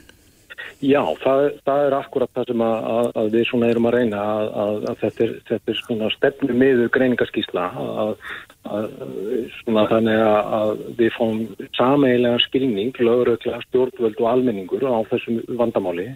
[0.82, 4.22] Já, það, það er akkurat það sem að, að, að við svona erum að reyna
[4.22, 4.48] að,
[4.90, 7.66] að þetta er, þetta er svona stefnu miður greiningarskísla
[8.02, 8.16] að
[8.62, 11.40] svona þannig að við fáum
[11.76, 16.12] sameilega skilning, lögurökla, stjórnvöld og almenningur á þessum vandamáli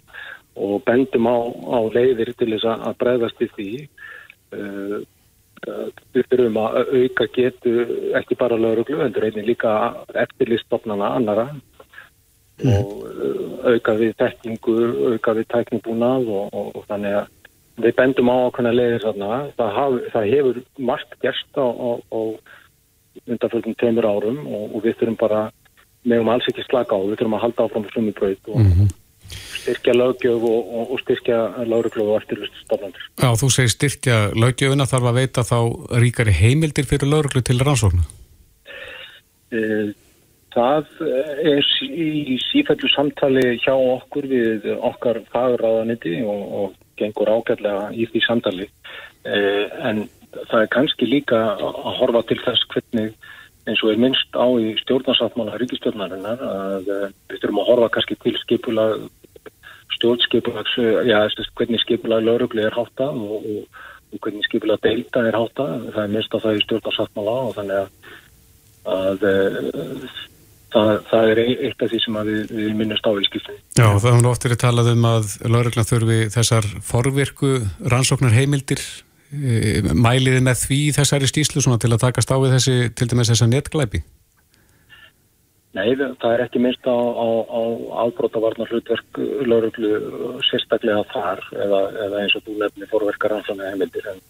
[0.57, 3.71] og bendum á, á leiðir til þess að bregðast við því
[4.57, 4.99] uh,
[6.15, 7.73] við þurfum að auka getu
[8.17, 9.73] ekki bara löguröklu, en reynin líka
[10.15, 11.49] eftirlistofnana annara
[12.63, 12.73] mm.
[12.79, 14.77] og uh, auka við tekningu,
[15.17, 17.33] auka við tekningbúnað og, og, og þannig að
[17.81, 19.31] við bendum á okkurna leiðir þarna.
[19.59, 20.61] Það, haf, það hefur
[20.91, 22.21] margt gerst á, á, á
[23.27, 25.43] undanfjöldum tveimur árum og, og við þurfum bara,
[26.07, 28.95] meðum alls ekki slaka á, við þurfum að halda áfram í bröð og mm -hmm.
[29.63, 33.05] styrkja lögjöf og styrkja lögreglu og eftirlustofnandur.
[33.23, 35.59] Já, þú segir styrkja lögjöfuna, þarf að veita þá
[36.03, 38.05] ríkari heimildir fyrir lögreglu til rannsóknu?
[39.53, 39.95] Uh,
[40.57, 40.87] Það
[41.45, 48.23] er í sífællu samtali hjá okkur við okkar fagráðaniti og, og gengur ágætlega í því
[48.27, 48.69] samtali.
[49.27, 53.15] Eh, en það er kannski líka að horfa til þess hvernig
[53.67, 58.19] eins og er minnst á í stjórnarsáttmála ríkistjórnarinnar að eh, við þurfum að horfa kannski
[58.23, 58.87] til skipula
[59.97, 60.75] stjórnskipulags,
[61.09, 61.19] já,
[61.57, 63.83] hvernig skipula laurugli er hátta og, og,
[64.13, 65.67] og hvernig skipula deilta er hátta.
[65.95, 68.17] Það er minnst á það í stjórnarsáttmála og þannig að,
[68.97, 70.25] að eh,
[70.77, 73.63] það, það er eitt af því sem við, við minnast á í skiptinni.
[73.79, 77.55] Já, það hefur oft verið talað um að lauruglan þurfi þessar forvirku
[77.93, 78.83] rannsóknar heimildir
[79.33, 83.51] e, mæliði með því þessari stíslu til að takast á við þessi, til dæmis þessa
[83.51, 84.05] netglæpi?
[85.77, 87.61] Nei, það er ekki minnst á, á, á
[88.07, 94.23] ábrótavarnar hlutverk lauruglu sérstaklega þar eða, eða eins og þú nefnir forverkar rannsóknar heimildir en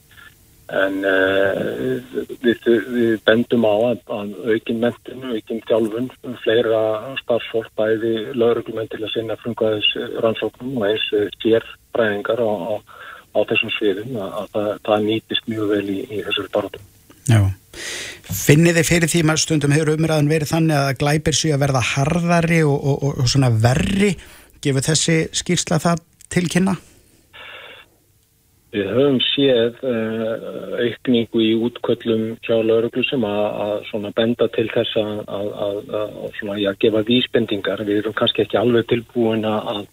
[0.75, 2.01] en uh,
[2.43, 6.09] við, við bendum á að, að aukin mentinu, aukin þjálfun
[6.43, 6.81] fleira
[7.21, 9.93] starfsfólk bæði lauruglumenn til að sinna frungaðis
[10.25, 11.07] rannsóknum og eins
[11.45, 12.75] sér bræðingar á, á,
[13.37, 16.91] á þessum sviðum að, að það, það nýtist mjög vel í, í þessari baróttum.
[17.27, 17.41] Já,
[18.27, 21.87] finnir þið fyrir því að stundum hefur umræðan verið þannig að glæpir sér að verða
[21.93, 24.13] harðari og, og, og svona verri
[24.63, 26.77] gefur þessi skýrsla það til kynna?
[28.75, 30.33] Við höfum séð uh,
[30.83, 35.79] aukningu í útköllum hjá lauruglusum að benda til þess að, að, að,
[36.51, 37.85] að já, gefa vísbendingar.
[37.87, 39.85] Við erum kannski ekki alveg tilbúin að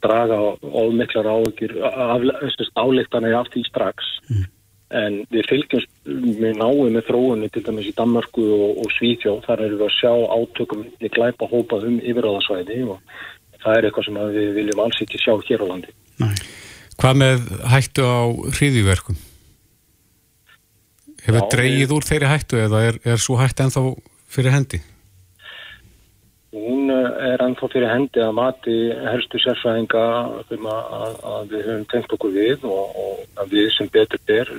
[0.00, 1.74] draga áökjur,
[2.78, 4.12] áleiktanir af því strax.
[4.30, 4.46] Mm.
[4.94, 9.42] En við fylgjumst með náðu með þróunni til dæmis í Danmarku og, og Svíþjóð.
[9.48, 13.00] Þar erum við að sjá átökum í glæpa hópaðum yfiráðasvæði og
[13.64, 15.94] það er eitthvað sem við viljum alls ekki sjá hér á landi.
[17.04, 19.16] Hvað með hættu á hriðjúverkum?
[21.26, 23.82] Hefur dreyið úr þeirri hættu eða er, er svo hættu ennþá
[24.32, 24.78] fyrir hendi?
[26.56, 30.04] Hún eh, er ennþá fyrir hendi að mati helstu sérfæðinga
[30.56, 34.54] um að, að við höfum tengt okkur við og, og að við sem betur ber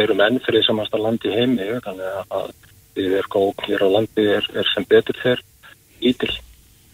[0.00, 2.48] erum enn fyrir samasta landi heimi þannig að
[2.96, 5.44] við erum hér á landi er, er sem betur fer
[6.00, 6.32] ítil.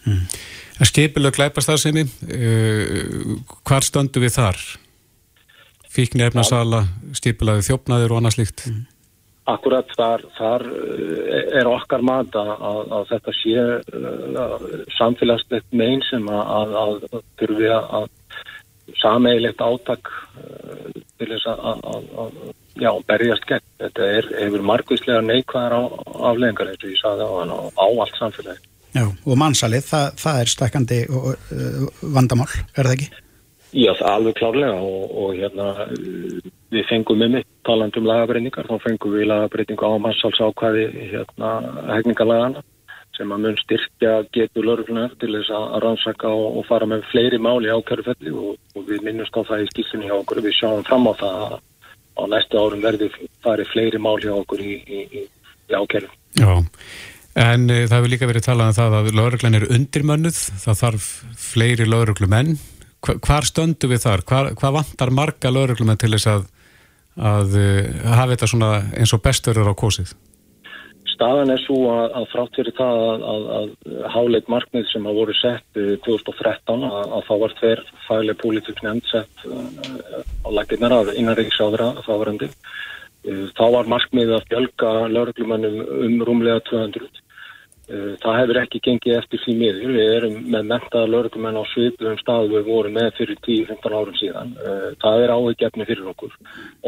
[0.03, 0.27] Mm.
[0.91, 4.67] Skipilega glæpast það sem ég, uh, hvar stöndu við þar?
[5.99, 6.85] Fíkni efnasala,
[7.17, 8.63] skipilega þjófnaður og annað slíkt?
[8.69, 8.85] Mm.
[9.49, 16.05] Akkurat þar, þar eh, er okkar mat að, að, að þetta sé uh, samfélagslegt meginn
[16.05, 16.93] sem að, að
[17.41, 18.07] þurfi að
[19.01, 22.37] sameigilegt átak uh, til þess að
[22.79, 23.65] já, berjast gegn.
[23.83, 25.81] Þetta er, hefur margvíslega neikvæðar á,
[26.31, 28.69] afleggingar eins og ég saði á, á allt samfélagi.
[28.95, 32.47] Já, og mannsalið, það, það er stekkandi uh, vandamál,
[32.77, 33.11] er það ekki?
[33.69, 35.67] Já, alveg klárlega og, og hérna
[36.73, 41.51] við fengum með mitt talandum lagabreiningar, þá fengum við lagabreiningu á mannsalsákvæði hérna
[41.91, 42.63] hefningalagana
[43.17, 47.39] sem að mun styrkja getur lörglunar til þess að rannsaka og, og fara með fleiri
[47.41, 51.09] máli ákjörufalli og, og við minnumst á það í skýrfunni hjá okkur við sjáum fram
[51.11, 51.57] á það að
[52.19, 55.25] á næstu árum verður farið fleiri máli hjá okkur í, í, í,
[55.69, 56.15] í ákjörufalli.
[56.39, 56.53] Já,
[57.39, 61.07] En e, það hefur líka verið talað um það að lauruglan er undirmönnuð, það þarf
[61.39, 62.55] fleiri lauruglumenn.
[63.05, 64.23] Hva, hvar stöndu við þar?
[64.27, 66.49] Hvar, hvað vantar marga lauruglumenn til þess að,
[67.33, 67.69] að e,
[68.07, 70.11] hafa þetta svona eins og besturur á kosið?
[71.19, 72.99] Staðan er svo að, að frátt fyrir það
[73.31, 78.83] að, að háleit markmið sem hafa voru sett 2013 að þá var tver fælega pólitík
[78.85, 82.51] nefnd sett á laginnar af innanriðisáðra þávarandi.
[83.55, 87.09] Þá var markmið að fjölga lauruglumannum um rúmlega 200.
[87.89, 89.93] Eh, það hefur ekki gengið eftir því miður.
[89.95, 94.51] Við erum með mentaða lauruglumenn á svipum staðu við vorum með fyrir 10-15 árum síðan.
[94.61, 96.35] Eh, það er áhugjefni fyrir okkur.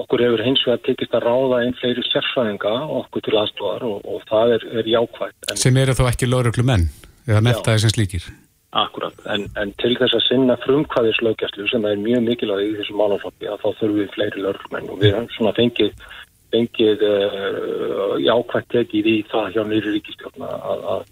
[0.04, 4.30] Okkur hefur hins vegar tekist að ráða einn fleiri sérfræðinga okkur til aðstofar og, og
[4.30, 5.50] það er, er jákvægt.
[5.50, 5.62] En...
[5.64, 6.88] Sem eru þá ekki lauruglumenn
[7.26, 8.30] eða mentaði sem slíkir?
[8.72, 13.50] Akkurat, en, en til þess að sinna frumkvæðislaugjastlu sem er mjög mikilvæg í þessu málaflokki
[13.52, 16.06] að þá þurfum við fleiri lörgmenn og við svona fengið,
[16.52, 21.04] fengið uh, jákvægt tekið í það hjá nýri ríkistjórna að, að,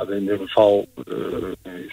[0.00, 0.66] að við mjögum fá
[1.04, 1.46] uh,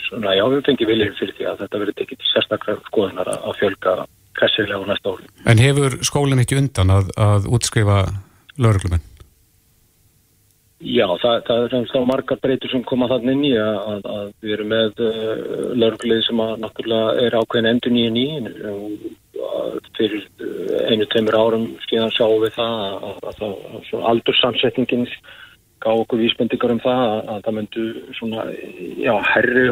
[0.07, 3.53] svona, já við fengið viljum fyrir því að þetta verið tekið til sérstaklega skoðunar að,
[3.59, 3.95] fjölga
[4.39, 5.31] kressilega á næsta óli.
[5.51, 8.03] En hefur skólinn ekki undan að, að útskrifa
[8.61, 9.07] lörglumenn?
[10.81, 14.53] Já, það, það er þá margar breytur sem koma þannig inn í að, að við
[14.55, 19.03] erum með uh, lörglið sem að náttúrulega er ákveðin endur nýju nýju og
[19.97, 23.45] fyrir uh, einu, tveimur árum skíðan sjáum við það að, að,
[23.91, 25.07] að aldursamsetningin
[25.81, 27.85] gá okkur vísbendingar um það að það myndu
[28.17, 28.43] svona,
[29.01, 29.63] já, herri,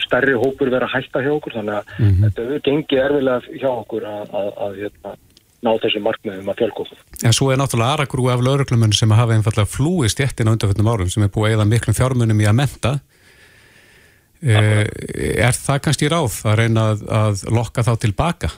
[0.00, 2.22] stærri hópur vera hætta hjá okkur þannig að mm -hmm.
[2.38, 5.18] þetta gengir erfilega hjá okkur að hérna
[5.60, 6.98] ná þessi markmiðum að fjölgóða.
[7.28, 11.10] En svo er náttúrulega aðragrú af lauruglumunum sem hafa einfallega flúið stjettin á undanfjöldnum árum
[11.12, 12.92] sem er búið eða miklum fjármunum í að menta.
[14.40, 14.56] E,
[15.36, 18.48] er það kannski ráð að reyna að, að lokka þá tilbaka?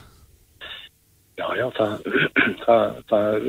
[1.33, 1.93] Já, já, það,
[2.65, 3.47] það, það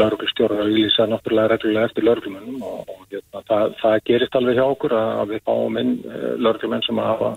[0.00, 4.64] lauruglustjórar að výlýsa náttúrulega reglulega eftir lauruglumunum og, og hérna, það, það gerist alveg hjá
[4.64, 7.36] okkur að við fáum inn eh, lauruglumenn sem hafa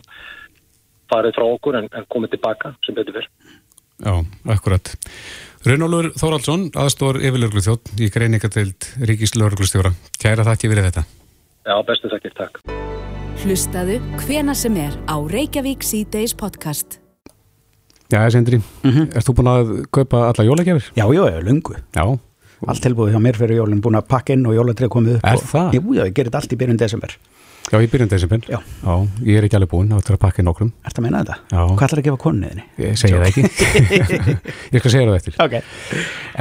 [1.11, 3.29] farið frá okkur en, en komið tilbaka sem betur fyrr.
[3.97, 4.13] Já,
[4.53, 4.91] akkurat.
[5.67, 9.93] Rönnólur Þóraldsson, aðstór yfirlörglu þjótt í greiningateild Ríkislörglustjóra.
[10.21, 11.07] Kæra þakki fyrir þetta.
[11.67, 12.61] Já, bestu þakkir, takk.
[13.43, 17.01] Hlustaðu hvena sem er á Reykjavík C-Days podcast.
[18.11, 19.15] Já, Sendri, mm -hmm.
[19.15, 20.91] erst þú búin að kaupa alla jólagjafir?
[20.95, 21.75] Já, já, já, lungu.
[21.95, 22.19] Já.
[22.67, 25.25] Allt tilbúið hjá mér fyrir jólun, búin að pakka inn og jóladrið komið upp.
[25.25, 25.73] Er og, það?
[25.73, 27.17] Jú, já, ég gerir þetta allt í byrjun desember.
[27.67, 28.39] Já, í byrjun desember.
[28.47, 28.59] Já.
[28.83, 30.67] Já, ég er ekki alveg þá ætlar að pakka inn okkur.
[30.67, 31.35] Er þetta að meina þetta?
[31.51, 31.61] Já.
[31.67, 32.63] Hvað ætlar að gefa konniðinni?
[32.79, 33.41] Ég segja það ekki.
[34.73, 35.35] ég skal segja það eftir.
[35.43, 35.55] Ok.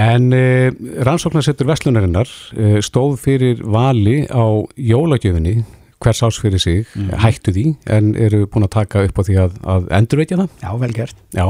[0.07, 0.71] En uh,
[1.09, 4.47] rannsóknarsettur Vestlunarinnar uh, stóð fyrir vali á
[4.79, 5.65] jólagjöfinni
[6.03, 7.15] hvers ás fyrir sig, mm.
[7.23, 7.65] hættu því
[7.97, 10.51] en eru búin að taka upp á því að, að endurveitja það.
[10.63, 11.23] Já, vel gert.
[11.37, 11.47] Já.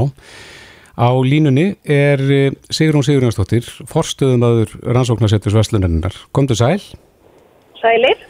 [0.97, 6.15] Á línunni er uh, Sigrún Sigurjónsdóttir, forstöðumadur rannsóknarsetturs Vestlunarinnar.
[6.33, 6.81] Komdu sæl.
[7.77, 8.23] Sælir.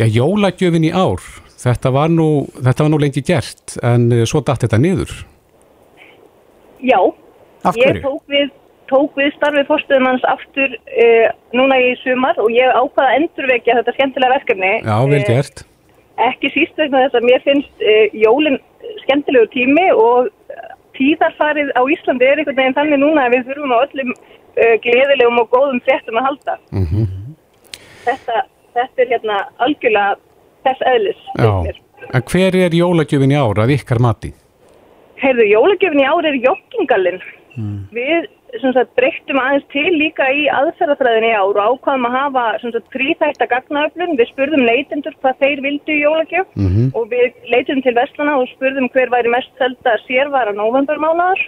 [0.00, 1.20] Já, jólagjöfin í ár,
[1.60, 5.12] þetta var nú, þetta var nú lengi gert, en uh, svo dætt þetta niður.
[6.84, 6.98] Já,
[7.64, 8.02] Af ég hverju?
[8.04, 8.50] tók við,
[8.90, 13.94] tók við starfið fórstöðumanns aftur uh, núna í sumar og ég ákvaða að endurvekja þetta
[13.96, 14.72] skemmtilega verkefni.
[14.84, 15.64] Já, vel Eh, gert.
[16.24, 18.60] Ekki síst vegna þess að mér finnst uh, jólin
[19.02, 20.30] skemmtilegu tími og
[20.98, 25.40] tíðarfarið á Íslandi er einhvern veginn þannig núna að við þurfum á öllum uh, gleðilegum
[25.42, 26.58] og góðum fréttum að halda.
[26.74, 27.10] Mm
[28.04, 28.42] Þetta,
[28.76, 30.16] þetta er hérna algjörlega
[30.66, 31.20] þess eðlis.
[31.40, 31.52] Já,
[32.12, 34.34] en hver er jólagjöfin í ár að ykkar mati?
[35.22, 37.22] Heyrðu, jólagjöfin í ár er joggingalinn.
[37.96, 42.44] Við sem sagt, breyttum aðeins til líka í aðferðafræðin í ár og ákvaðum að hafa
[42.60, 44.16] sem sagt, þrýþætta gagnaöflun.
[44.18, 46.92] Við spurðum neytendur hvað þeir vildu í jólagjöf Mhm.
[46.94, 51.40] og við leitum til vestlana og spurðum hver væri mest selda sérvara novembermánaðar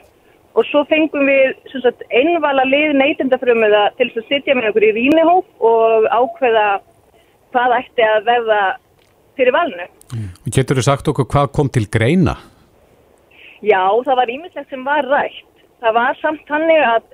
[0.57, 5.45] og svo fengum við sagt, einvala lið neytendafrömmuða til að sitja með okkur í rínihóp
[5.61, 6.81] og ákveða
[7.53, 8.77] hvað ætti að verða
[9.37, 9.87] fyrir valinu.
[10.51, 12.37] Getur þú sagt okkur hvað kom til greina?
[13.63, 15.46] Já, það var ímislegt sem var rætt.
[15.87, 17.05] Það var samt þannig að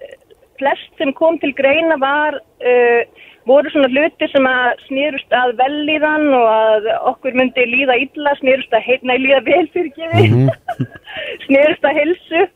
[0.57, 3.03] flest sem kom til greina var, uh,
[3.51, 8.73] voru svona hluti sem að snýrust að vellíðan og að okkur myndi líða illa, snýrust
[8.73, 9.93] að heitna í líða vel fyrir
[10.23, 10.49] Mhm.
[11.45, 12.47] snýrust að helsu.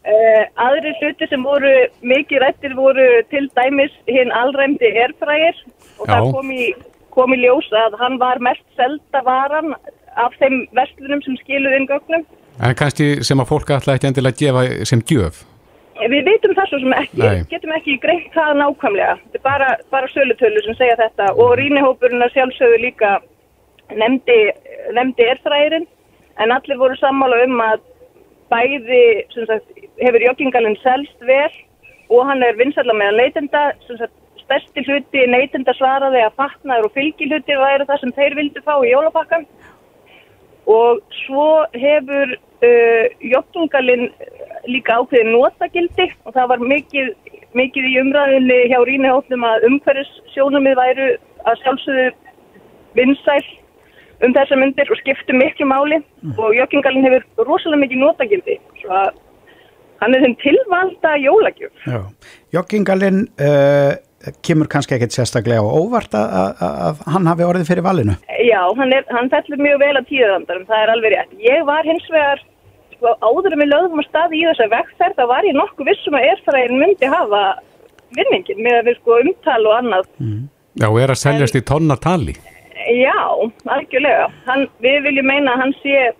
[0.00, 5.58] Uh, aðri hluti sem voru mikið rættir voru til dæmis hinn allræmdi erfrægir
[5.98, 6.12] og Já.
[6.14, 6.68] það kom í,
[7.10, 9.74] kom í ljós að hann var mest selda varan
[10.16, 12.24] af þeim vestlunum sem skiluð inn gögnum.
[12.60, 15.44] En kannski sem að fólk ætla ekki endilega að gefa sem gjöf.
[16.00, 17.42] Við vitum það svo sem ekki, Nei.
[17.50, 19.14] getum ekki greint það nákvæmlega.
[19.20, 23.10] Þetta er bara, bara sölutölu sem segja þetta og rínihópurinn að sjálfsögðu líka
[24.00, 24.38] nefndi,
[24.96, 25.88] nefndi erfræðirinn
[26.40, 27.84] en allir voru sammála um að
[28.52, 29.02] bæði
[29.34, 31.52] sem sagt, hefur joggingalinn selst vel
[32.10, 36.96] og hann er vinsalla meðan neytenda sem sagt, stærsti hluti neytenda svaraði að fatnaður og
[36.96, 39.46] fylgihluti væri það sem þeir vildu fá í jólapakkan
[40.70, 42.34] og svo hefur
[42.66, 44.10] uh, joggingalinn
[44.68, 47.14] líka ákveðið notagildi og það var mikið,
[47.58, 51.08] mikið í umræðinni hjá rínihófnum að umhverfis sjónumið væru
[51.48, 52.10] að sjálfsögðu
[52.98, 53.42] vinsæl
[54.20, 56.00] um þessa myndir og skiptu miklu máli
[56.36, 59.18] og joggingalinn hefur rosalega mikið notagildi svo að
[60.00, 61.72] hann er þeim tilvalda jólagjöf.
[61.84, 62.00] Já.
[62.56, 63.92] Joggingalinn uh,
[64.44, 68.16] kemur kannski ekkert sérstaklega á óvart að, að, að hann hafi orðið fyrir valinu.
[68.44, 71.34] Já, hann, er, hann fellur mjög vel að tíðandarum, það er alveg rétt.
[71.46, 72.44] Ég var hins vegar,
[72.96, 76.18] sko, áður en við lögum að staði í þessa vegferð, þá var ég nokkuð vissum
[76.20, 77.42] að erfæðin myndi hafa
[78.18, 80.08] vinningin með að við sko umtal og annað.
[80.80, 82.36] Já, og er að seljast í tonnatali.
[82.96, 83.20] Já,
[83.68, 84.28] algjörlega.
[84.46, 86.10] Hann, við viljum meina að hann sé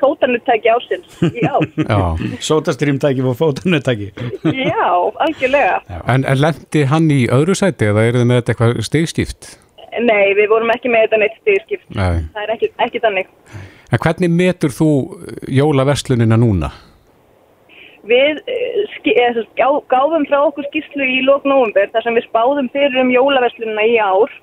[0.00, 1.66] fótanuttæki ásins í ár.
[1.90, 2.00] Já,
[2.48, 4.10] Sótastrýmtæki og fótanuttæki.
[4.44, 4.88] Já,
[5.26, 5.80] algjörlega.
[6.06, 9.52] en, en lendi hann í öðru sæti eða eru þið með þetta eitthvað stigskipt?
[9.96, 11.86] Nei, við vorum ekki með þetta neitt stigskipt.
[11.96, 12.26] Nei.
[12.34, 13.30] Það er ekki, ekki þannig.
[13.86, 14.90] En hvernig metur þú
[15.48, 16.72] jólaverslunina núna?
[18.06, 22.68] Við eh, sagt, gá, gáfum frá okkur skýrslu í lók nóvumber þar sem við spáðum
[22.74, 24.34] fyrir um jólaverslunina í ár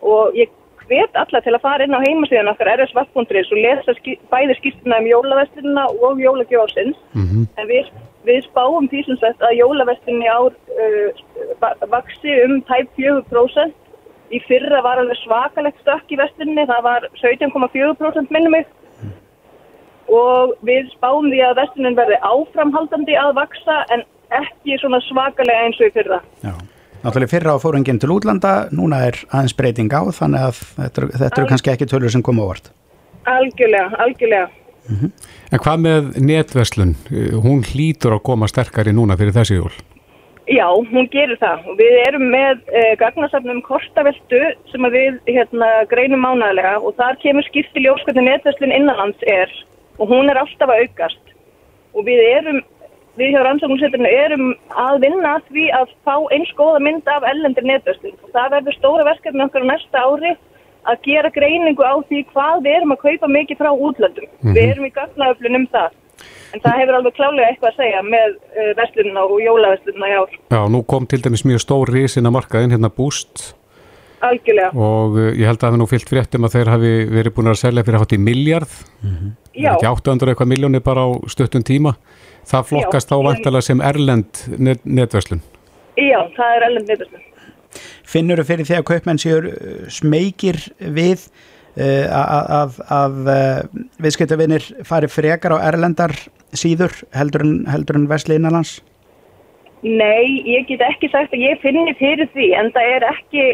[0.00, 0.50] og ég
[0.90, 5.00] hvet alla til að fara inn á heimasíðan okkar rsvatt.is og lesa ský, bæði skýrsluna
[5.00, 7.90] um jólaverslunina og jólagjóðsins en við,
[8.26, 13.78] við spáum því sem sagt að jólaverslunni í ár uh, vaksi um tæp 4%
[14.30, 18.66] í fyrra var alveg svakalegt stökk í verslunni það var 17,4% minnum mig
[20.10, 24.02] og við spáum því að vestunin verði áframhaldandi að vaksa en
[24.34, 26.20] ekki svona svakalega eins og í fyrra.
[26.42, 26.54] Já.
[27.00, 31.12] Náttúrulega fyrra á fóringin til útlanda, núna er aðeins breyting á, þannig að þetta, eru-
[31.16, 32.68] þetta eru kannski ekki tölur sem koma ávart.
[33.30, 34.48] Algjörlega, algjörlega.
[35.52, 36.92] En hvað með netverslun?
[37.44, 39.72] Hún hlýtur að koma sterkari núna fyrir þessi jól.
[40.50, 44.40] Já, hún gerir það og við erum með eh, gagnasafnum kortaveltu
[44.72, 49.22] sem að við hérna, greinum mánaðlega og þar kemur skýrt í ljós hvernig netverslun innanlands
[49.30, 49.52] er
[50.00, 51.34] og hún er alltaf að aukast
[51.94, 52.58] og við erum,
[53.18, 54.46] við hjá rannsóknarseturinu erum
[54.78, 59.06] að vinna því að fá eins góða mynd af ellendir netverslun og það verður stóra
[59.08, 60.34] verkefni okkar á næsta ári
[60.88, 64.28] að gera greiningu á því hvað við erum að kaupa mikið frá útlöndum.
[64.46, 65.96] Við erum í gagnaöflun um það.
[66.50, 70.36] En það hefur alveg klálega eitthvað að segja með uh, verslunina og jólaverslunina í ár.
[70.50, 73.52] Já, nú kom til dæmis mjög stór risin að markaðin, hérna Boost
[74.20, 74.72] Algjörlega.
[74.76, 77.52] og eh, ég held að það hafi nú fyllt fréttum að þeir hafi verið búin
[77.52, 78.74] að selja fyrir hátt í miljard,
[79.54, 81.94] Já, ekki 800 eitthvað miljónir bara á stuttum tíma.
[82.48, 85.42] Það flokkast Já, þá vantilega sem erlend net netverslun.
[86.00, 87.26] já, það er ellend viðverslun.
[88.10, 91.28] Finnur fyrir því að kaupmenn séur uh, smekir við
[91.78, 96.16] uh, að, að, að uh, viðskiptavinir fari frekar á erlendar
[96.56, 98.80] síður heldur en, heldur en vesli innanlands?
[99.86, 103.44] Nei, ég get ekki sagt að ég finni fyrir því en það er ekki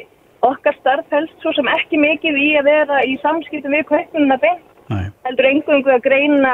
[0.46, 4.65] okkar starf helst svo sem ekki mikið í að vera í samskiptum við kaupmununa beint.
[5.26, 6.52] Heldur einhverjum að greina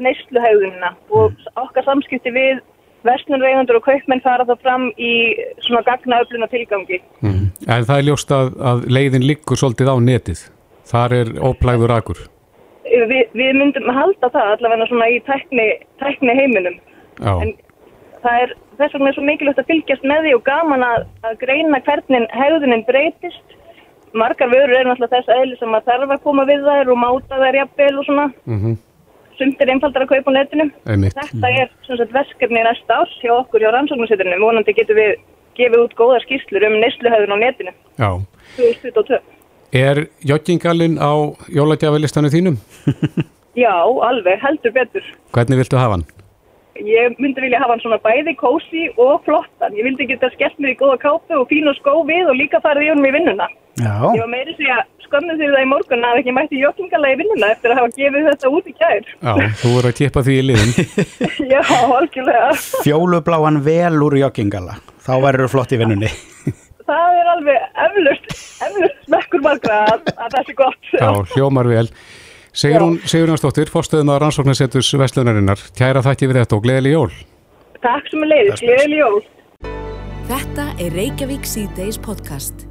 [0.00, 2.62] neysluhæðunina og okkar samskipti við
[3.04, 5.12] verslunreigundur og kaupmenn fara þá fram í
[5.66, 7.00] svona gagnaöfluna tilgangi.
[7.20, 7.50] Mm.
[7.68, 10.46] En það er ljóst að, að leiðin liggur svolítið á netið.
[10.88, 12.24] Þar er óplæður akur.
[12.84, 15.68] Vi, við myndum halda það allavega svona í tækni,
[16.00, 16.76] tækni heiminum.
[17.20, 17.54] Já, En
[18.24, 21.36] það er þess vegna er svo mikilvægt að fylgjast með því og gaman að, að
[21.42, 23.56] greina hvernig hegðunin breytist.
[24.14, 27.38] Margar vörur eru náttúrulega þess eðli sem að þarf að koma við þær og máta
[27.40, 28.26] þær jafnvel og svona.
[28.46, 28.74] mm
[29.34, 30.64] Sumt er einfaldar að kaupa á netinu.
[30.86, 31.14] einmitt.
[31.18, 34.38] Þetta er sem sagt verkefni næsta árs hjá okkur hjá rannsóknarsetturinu.
[34.38, 35.16] Vonandi getum við
[35.58, 37.72] gefið út góðar skýrslur um neysluhæðun á netinu.
[37.98, 38.10] Já.
[38.54, 39.18] 2022.
[39.74, 42.60] Er joggingalinn á jólagjafalistanum þínum?
[43.64, 45.10] Já, alveg, heldur betur.
[45.34, 46.06] Hvernig viltu hafa hann?
[46.78, 49.74] Ég myndi vilja hafa hann svona bæði kósi og flottan.
[49.74, 52.62] Ég vildi geta skellt mér í góða kápu og fín og skó við og líka
[52.62, 53.50] farið í honum í vinnuna.
[53.74, 57.10] Já, Ég var meiri því að skömmu fyrir það í morgun að ekki mætti joggingala
[57.10, 59.08] í vinnuna eftir að hafa gefið þetta út í kær.
[59.10, 60.74] Já, þú voru að kippa því í liðin.
[61.54, 61.60] Já,
[61.98, 62.50] algjörlega.
[62.86, 64.76] fjólubláan vel úr joggingala.
[65.04, 66.10] Þá verður flott í vinnunni.
[66.88, 68.26] Það er alveg eflust,
[68.66, 70.90] eflust smekkur margra að, að það sé gott.
[70.92, 71.86] Já, hljómar vel.
[72.54, 75.64] Sigrún, Sigrún Stóttir, fórstöðum að rannsóknarsetus Vestlunarinnar.
[75.78, 77.08] Kæra þætti við þetta og gleðileg jól.
[77.80, 79.24] Takk sem er leiðis, gleðileg jól.
[80.28, 82.68] Þetta er Reykjavík C-Days podcast.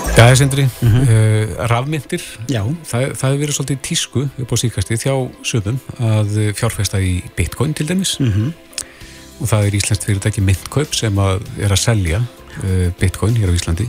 [0.00, 0.64] Já, það er sendri.
[0.82, 2.24] uh, rafmyndir.
[2.52, 2.62] Já.
[2.86, 5.14] Það, það hefur verið svolítið tísku upp á síkasti þjá
[5.46, 8.16] sömum að eh, fjárfesta í bitcoin til dæmis.
[9.42, 13.56] Og það er íslenskt fyrirtæki Myndkaup sem að er að selja uh, bitcoin hér á
[13.56, 13.88] Íslandi.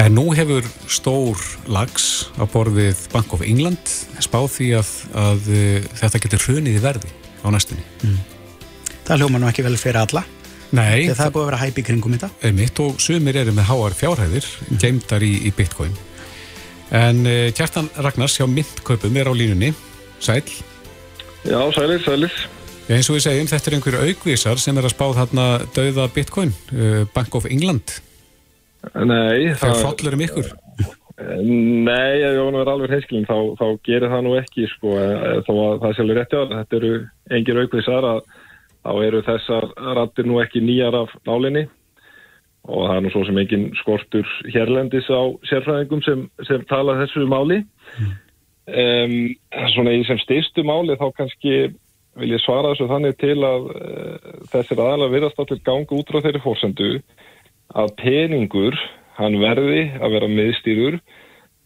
[0.00, 1.38] En nú hefur stór
[1.70, 3.92] lags á borðið Bank of England
[4.24, 7.12] spáð því að, að uh, þetta getur hrunið í verði
[7.44, 7.84] á næstunni.
[9.06, 10.24] Það hljóma nú ekki vel fyrir alla.
[10.74, 12.30] Nei, Þegar það er búið að vera hæp í kringum þetta.
[12.48, 14.48] Einmitt og sumir eru með háar fjárhæðir
[14.82, 15.94] geimdar í, í bitcoin.
[16.94, 19.70] En uh, Kjartan Ragnars hjá myndkaupum er á línunni.
[20.24, 20.42] Sæl,
[21.44, 22.32] Já, sælir, sælir.
[22.88, 25.46] Já, eins og við segjum þetta er einhverju aukvísar sem er að spáð þarna
[25.76, 27.98] dauða bitcoin, uh, Bank of England.
[28.92, 30.52] Nei, þegar frollur um ykkur
[31.14, 34.96] Nei, ef ég var nú verið alveg heiskilin þá, þá gerir það nú ekki sko,
[34.98, 36.90] eh, þó að það er sjálfur rétti að þetta eru
[37.38, 38.18] engir aukvísar að
[38.84, 41.64] þá eru þessar rattir nú ekki nýjar af nálinni.
[42.64, 47.26] Og það er nú svo sem engin skortur hérlendis á sérfræðingum sem, sem tala þessu
[47.28, 47.60] máli.
[48.64, 49.16] Um,
[49.74, 51.56] svona í sem styrstu máli þá kannski
[52.16, 56.22] vil ég svara þessu þannig til að uh, þessir aðalega virðast allir ganga út frá
[56.24, 56.88] þeirri fórsendu
[57.74, 58.78] að peningur,
[59.18, 60.96] hann verði að vera miðstýrur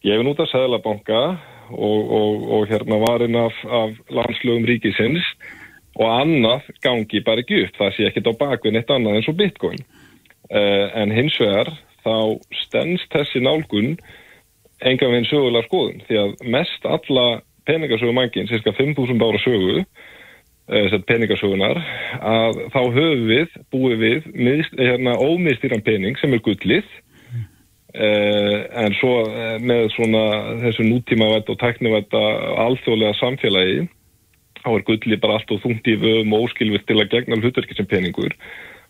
[0.03, 1.23] gefin út af Sæðlabanka
[1.71, 5.27] og, og, og hérna varinn af, af landslögum ríkisins
[5.99, 7.76] og annað gangi bara ekki upp.
[7.78, 9.82] Það sé ekkit á bakvinn eitt annað eins og bitcoin.
[10.49, 11.72] Uh, en hins vegar
[12.07, 13.96] þá stennst þessi nálgun
[14.86, 17.26] enga veginn sögulega skoðun því að mest alla
[17.68, 21.82] peningasögumangin, cirka 5.000 ára sögu uh, peningasögunar
[22.22, 26.88] að þá höfum við búið við miðst, hérna, ómiðstýran pening sem er gullið
[27.88, 30.20] Uh, en svo uh, með svona
[30.61, 33.86] þessu nútímavætt og teknivætt alþjóðlega samfélagi
[34.65, 37.77] þá er gulli bara allt og þungt í vöðum og óskilvitt til að gegna hlutverki
[37.79, 38.35] sem peningur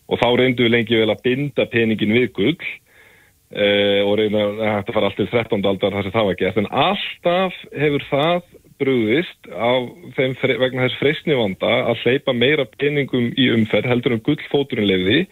[0.09, 4.63] og þá reyndu við lengi vel að binda peningin við gull uh, og reynda að
[4.63, 5.67] þetta fara alltaf 13.
[5.71, 8.41] aldar þar sem það var gert en alltaf hefur það
[8.79, 15.23] brúðist vegna þess freysnivanda að hleypa meira peningum í umferð heldur en gullfóturinn leiði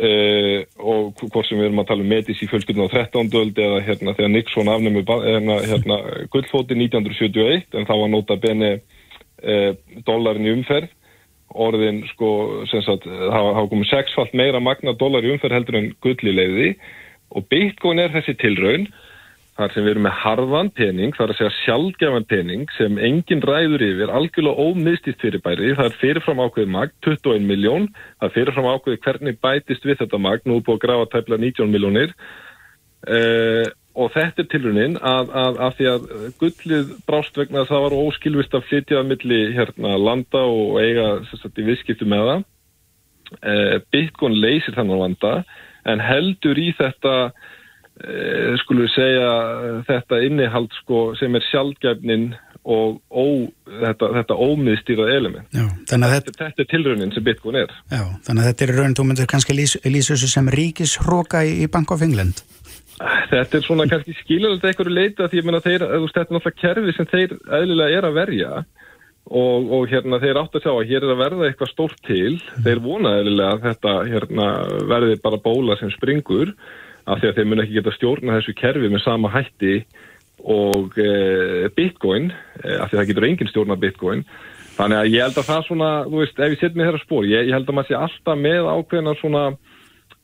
[0.00, 3.26] Uh, og hvort sem við erum að tala um metis í fjölskyldinu á 13.
[3.36, 5.96] öld eða hérna þegar Nixon afnæmi hérna, hérna
[6.32, 8.99] gullfóti 1971 en þá var nota bene uh,
[10.06, 10.90] dólarin í umferð.
[11.50, 16.74] Orðin sko sagt hafa komið sexfalt meira magna dólar í umferð heldur en gulli leiði
[17.34, 18.86] og bitcoin er þessi tilraun
[19.60, 23.42] þar sem við erum með harðan pening, það er að segja sjálfgefan pening sem engin
[23.44, 27.88] ræður yfir, algjörlega ómiðstýst fyrirbæri, það er fyrirfram ákveðið magn, 21 miljón,
[28.20, 31.40] það er fyrirfram ákveðið hvernig bætist við þetta magn, nú er búið að grafa tæpla
[31.42, 32.14] 19 miljónir
[33.04, 33.66] uh,
[33.98, 36.08] og þetta er tilrunin að, að, að því að
[36.42, 41.08] gullið brást vegna að það var óskilvist að flytja millir hérna landa og eiga
[41.50, 42.44] í visskiptu með það.
[43.40, 45.32] Uh, Bitcoin leysir þannig vanda
[45.90, 47.30] en heldur í þetta
[48.00, 49.32] Eh, skulum við segja
[49.84, 52.30] þetta innihald sko sem er sjálfgefnin
[52.60, 53.24] og ó,
[53.66, 55.48] þetta, þetta ómiðstýrað element.
[55.52, 57.74] Já, þetta, þetta, þetta er tilraunin sem Bitcoin er.
[57.92, 61.68] Já, þannig að þetta er raun, þú myndir kannski lýsa þessu sem ríkishróka í, í
[61.72, 62.40] Bank of England.
[63.00, 67.08] Þetta er svona kannski skiljaðilegt eitthvað leita því að þeir, þetta er náttúrulega kerfi sem
[67.08, 68.50] þeir eðlilega er að verja
[69.30, 72.34] og, og hérna þeir átt að sjá að hér er að verða eitthvað stórt til,
[72.66, 74.50] þeir vona eðlilega að þetta hérna,
[74.90, 76.52] verði bara bóla sem springur
[77.08, 79.74] af því að þeir mun ekki geta stjórna þessu kerfi með sama hætti
[80.40, 82.30] og e, bitcoin,
[82.60, 84.22] e, af því að það getur engin stjórna bitcoin.
[84.76, 87.26] Þannig að ég held að það svona, þú veist, ef ég set mér þeirra spór,
[87.28, 89.42] ég, ég held að maður sé alltaf með ákveðna svona,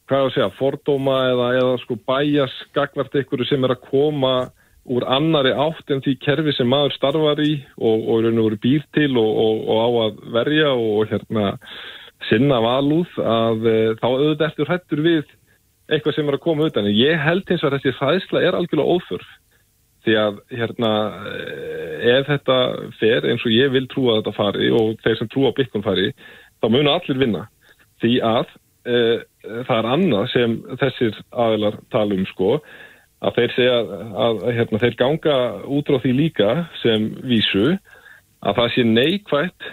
[0.07, 4.35] hvað ég segja, fordóma eða, eða sko bæjas gagvart ykkur sem er að koma
[4.87, 8.61] úr annari átt en því kerfi sem maður starfar í og, og raun og veru
[8.63, 11.49] býr til og, og, og á að verja og hérna
[12.29, 15.35] sinna valúð að e, þá auðvitað eftir hættur við
[15.91, 16.89] eitthvað sem er að koma utan.
[16.91, 19.35] Ég held eins og að þessi fæðsla er algjörlega óþurf
[20.07, 20.91] því að hérna
[21.33, 22.57] eh, ef þetta
[23.01, 26.13] fer eins og ég vil trúa að þetta fari og þeir sem trúa Bitcoin fari,
[26.63, 27.43] þá munu allir vinna
[28.03, 28.53] því að
[28.87, 29.01] e,
[29.67, 32.51] það er annað sem þessir aðilar tala um sko
[33.25, 33.77] að þeir segja
[34.27, 35.37] að, hérna, þeir ganga
[35.79, 36.51] út á því líka
[36.83, 37.67] sem vísu
[38.47, 39.69] að það sé neikvægt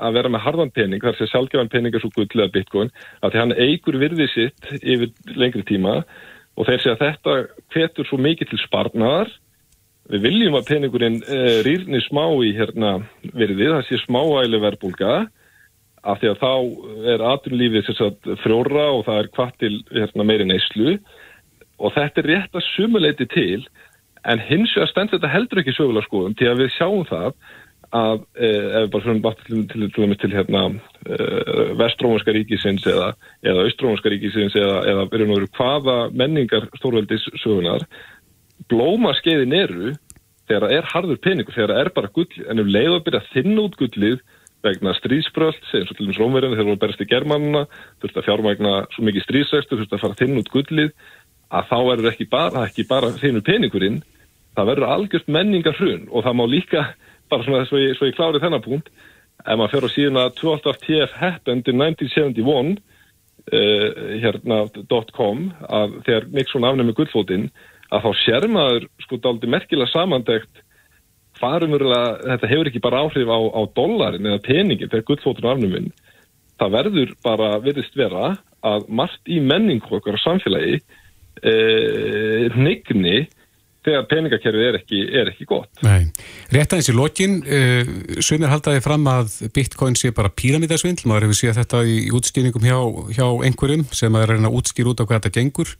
[0.00, 3.42] að vera með harðan pening, þar sé sjálfgefan peningar svo gullið að bitcoin, að því
[3.42, 5.98] hann eigur virðið sitt yfir lengri tíma
[6.56, 7.34] og þeir segja að þetta
[7.74, 9.32] hvetur svo mikið til sparnar
[10.12, 12.92] við viljum að peningurinn e, rýrni smá í hérna
[13.26, 15.14] virðið, það sé smáæli verbulga
[16.06, 16.52] af því að þá
[17.12, 17.90] er aðrunlífið
[18.44, 20.96] frjóra og það er hvað til hérna, meiri neyslu.
[21.76, 23.66] Og þetta er rétt að sumuleiti til
[24.26, 27.30] en hins vegar stend þetta heldur ekki sögulega skoðum til að við sjáum það
[27.94, 29.86] að eh, ef við bara fyrir bátt til, til,
[30.18, 30.62] til, hérna,
[31.06, 33.12] eh, vestrómanska ríkisins eða,
[33.46, 37.86] eða austrómanska ríkisins eða, eða verið náður hvaða menningar stórveldis sögunar
[38.70, 39.92] blóma skeiðin eru
[40.46, 43.30] þegar það er harður peningur, þegar það er bara gull en ef leiða byrja að
[43.34, 44.18] þinna út gullið
[44.66, 47.64] vegna stríðsbröld, segjum svo til dæmis rómverðinu þegar voru berast í germanuna,
[48.02, 50.92] þurfti að fjármægna svo mikið stríðsækstu, þurfti að fara að þinna út gullið.
[51.46, 54.00] Að þá verður ekki bara, ekki bara þinnu peningurinn,
[54.56, 56.82] það verður algjört menningar hrun og það má líka
[57.30, 58.90] bara svona svo ég, svo ég klári þennan punkt
[59.44, 62.76] ef maður fer á síðan að 12 of TF happened in 1971
[63.52, 63.88] uh,
[64.22, 64.60] hérna
[65.16, 67.50] .com að þegar Nixon afnæmi gullfótinn
[67.92, 70.62] að þá sér maður sko daldi merkilega samandegt
[71.40, 75.90] þetta hefur ekki bara áhrif á, á dollarin eða peningin þegar gullfótinn afnæmin
[76.60, 80.78] það verður bara virðist vera að margt í menningu okkar samfélagi
[81.44, 83.26] eh, nigni
[83.86, 85.70] þegar peningakerfið er ekki, er ekki gott.
[85.86, 86.08] Nei.
[86.50, 87.92] Rétt aðeins í lokin, uh,
[88.24, 92.78] sumir haldaði fram að bitcoin sé bara píramítasvindl, maður hefur séð þetta í útstýringum hjá,
[93.14, 95.74] hjá einhverjum sem að reyna að útskýra út á hvað þetta gengur,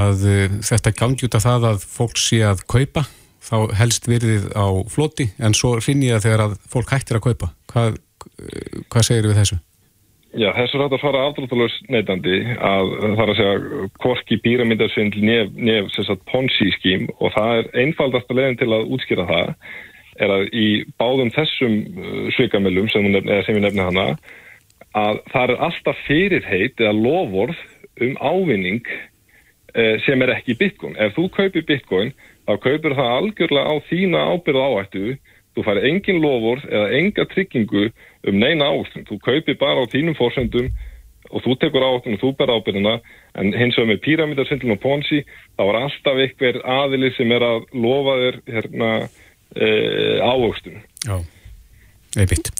[0.00, 3.04] að uh, þetta gangi út af það að fólk sé að kaupa,
[3.40, 7.26] þá helst verðið á floti, en svo finn ég að þegar að fólk hættir að
[7.30, 7.50] kaupa.
[7.72, 9.60] Hvað, uh, hvað segir við þessu?
[10.30, 15.56] Já, þessu hægt að fara afdráttalus neytandi að það er að segja korki píramítarsvindl nef,
[15.58, 19.50] nef ponzi skím og það er einfaldasta leginn til að útskýra það
[20.20, 20.68] er að í
[21.00, 24.06] báðum þessum uh, svikamilum sem, sem ég nefni hana
[24.96, 27.58] að það er alltaf fyrirheit eða lofvorð
[28.00, 28.86] um ávinning
[29.74, 30.96] eh, sem er ekki bitcoin.
[30.98, 32.12] Ef þú kaupir bitcoin
[32.50, 35.04] þá kaupir það algjörlega á þína ábyrða áættu
[35.54, 37.88] þú fær engin lofvorð eða enga tryggingu
[38.28, 39.06] um neina ástun.
[39.08, 40.70] Þú kaupir bara á þínum fórsendum
[41.30, 42.94] og þú tekur ástun og þú ber ábyrðina
[43.38, 45.22] en hins vegar með píramítarsvindlum og ponsi
[45.58, 48.90] þá er alltaf einhver aðili sem er að lofa þér hérna,
[49.54, 49.68] e,
[50.26, 50.82] ávöxtun.
[51.06, 51.16] Já,
[52.16, 52.52] einmitt.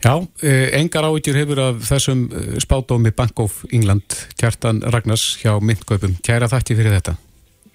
[0.00, 5.58] Já, e, engar áhyggjur hefur af þessum e, spátómi Bank of England, Kjartan Ragnars hjá
[5.60, 6.16] myndkaupum.
[6.24, 7.18] Kæra þætti fyrir þetta.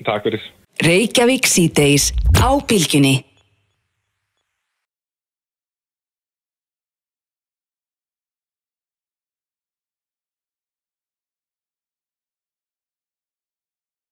[0.05, 0.47] Takk fyrir.
[0.75, 3.34] Reykjavík C-Days á Bilginni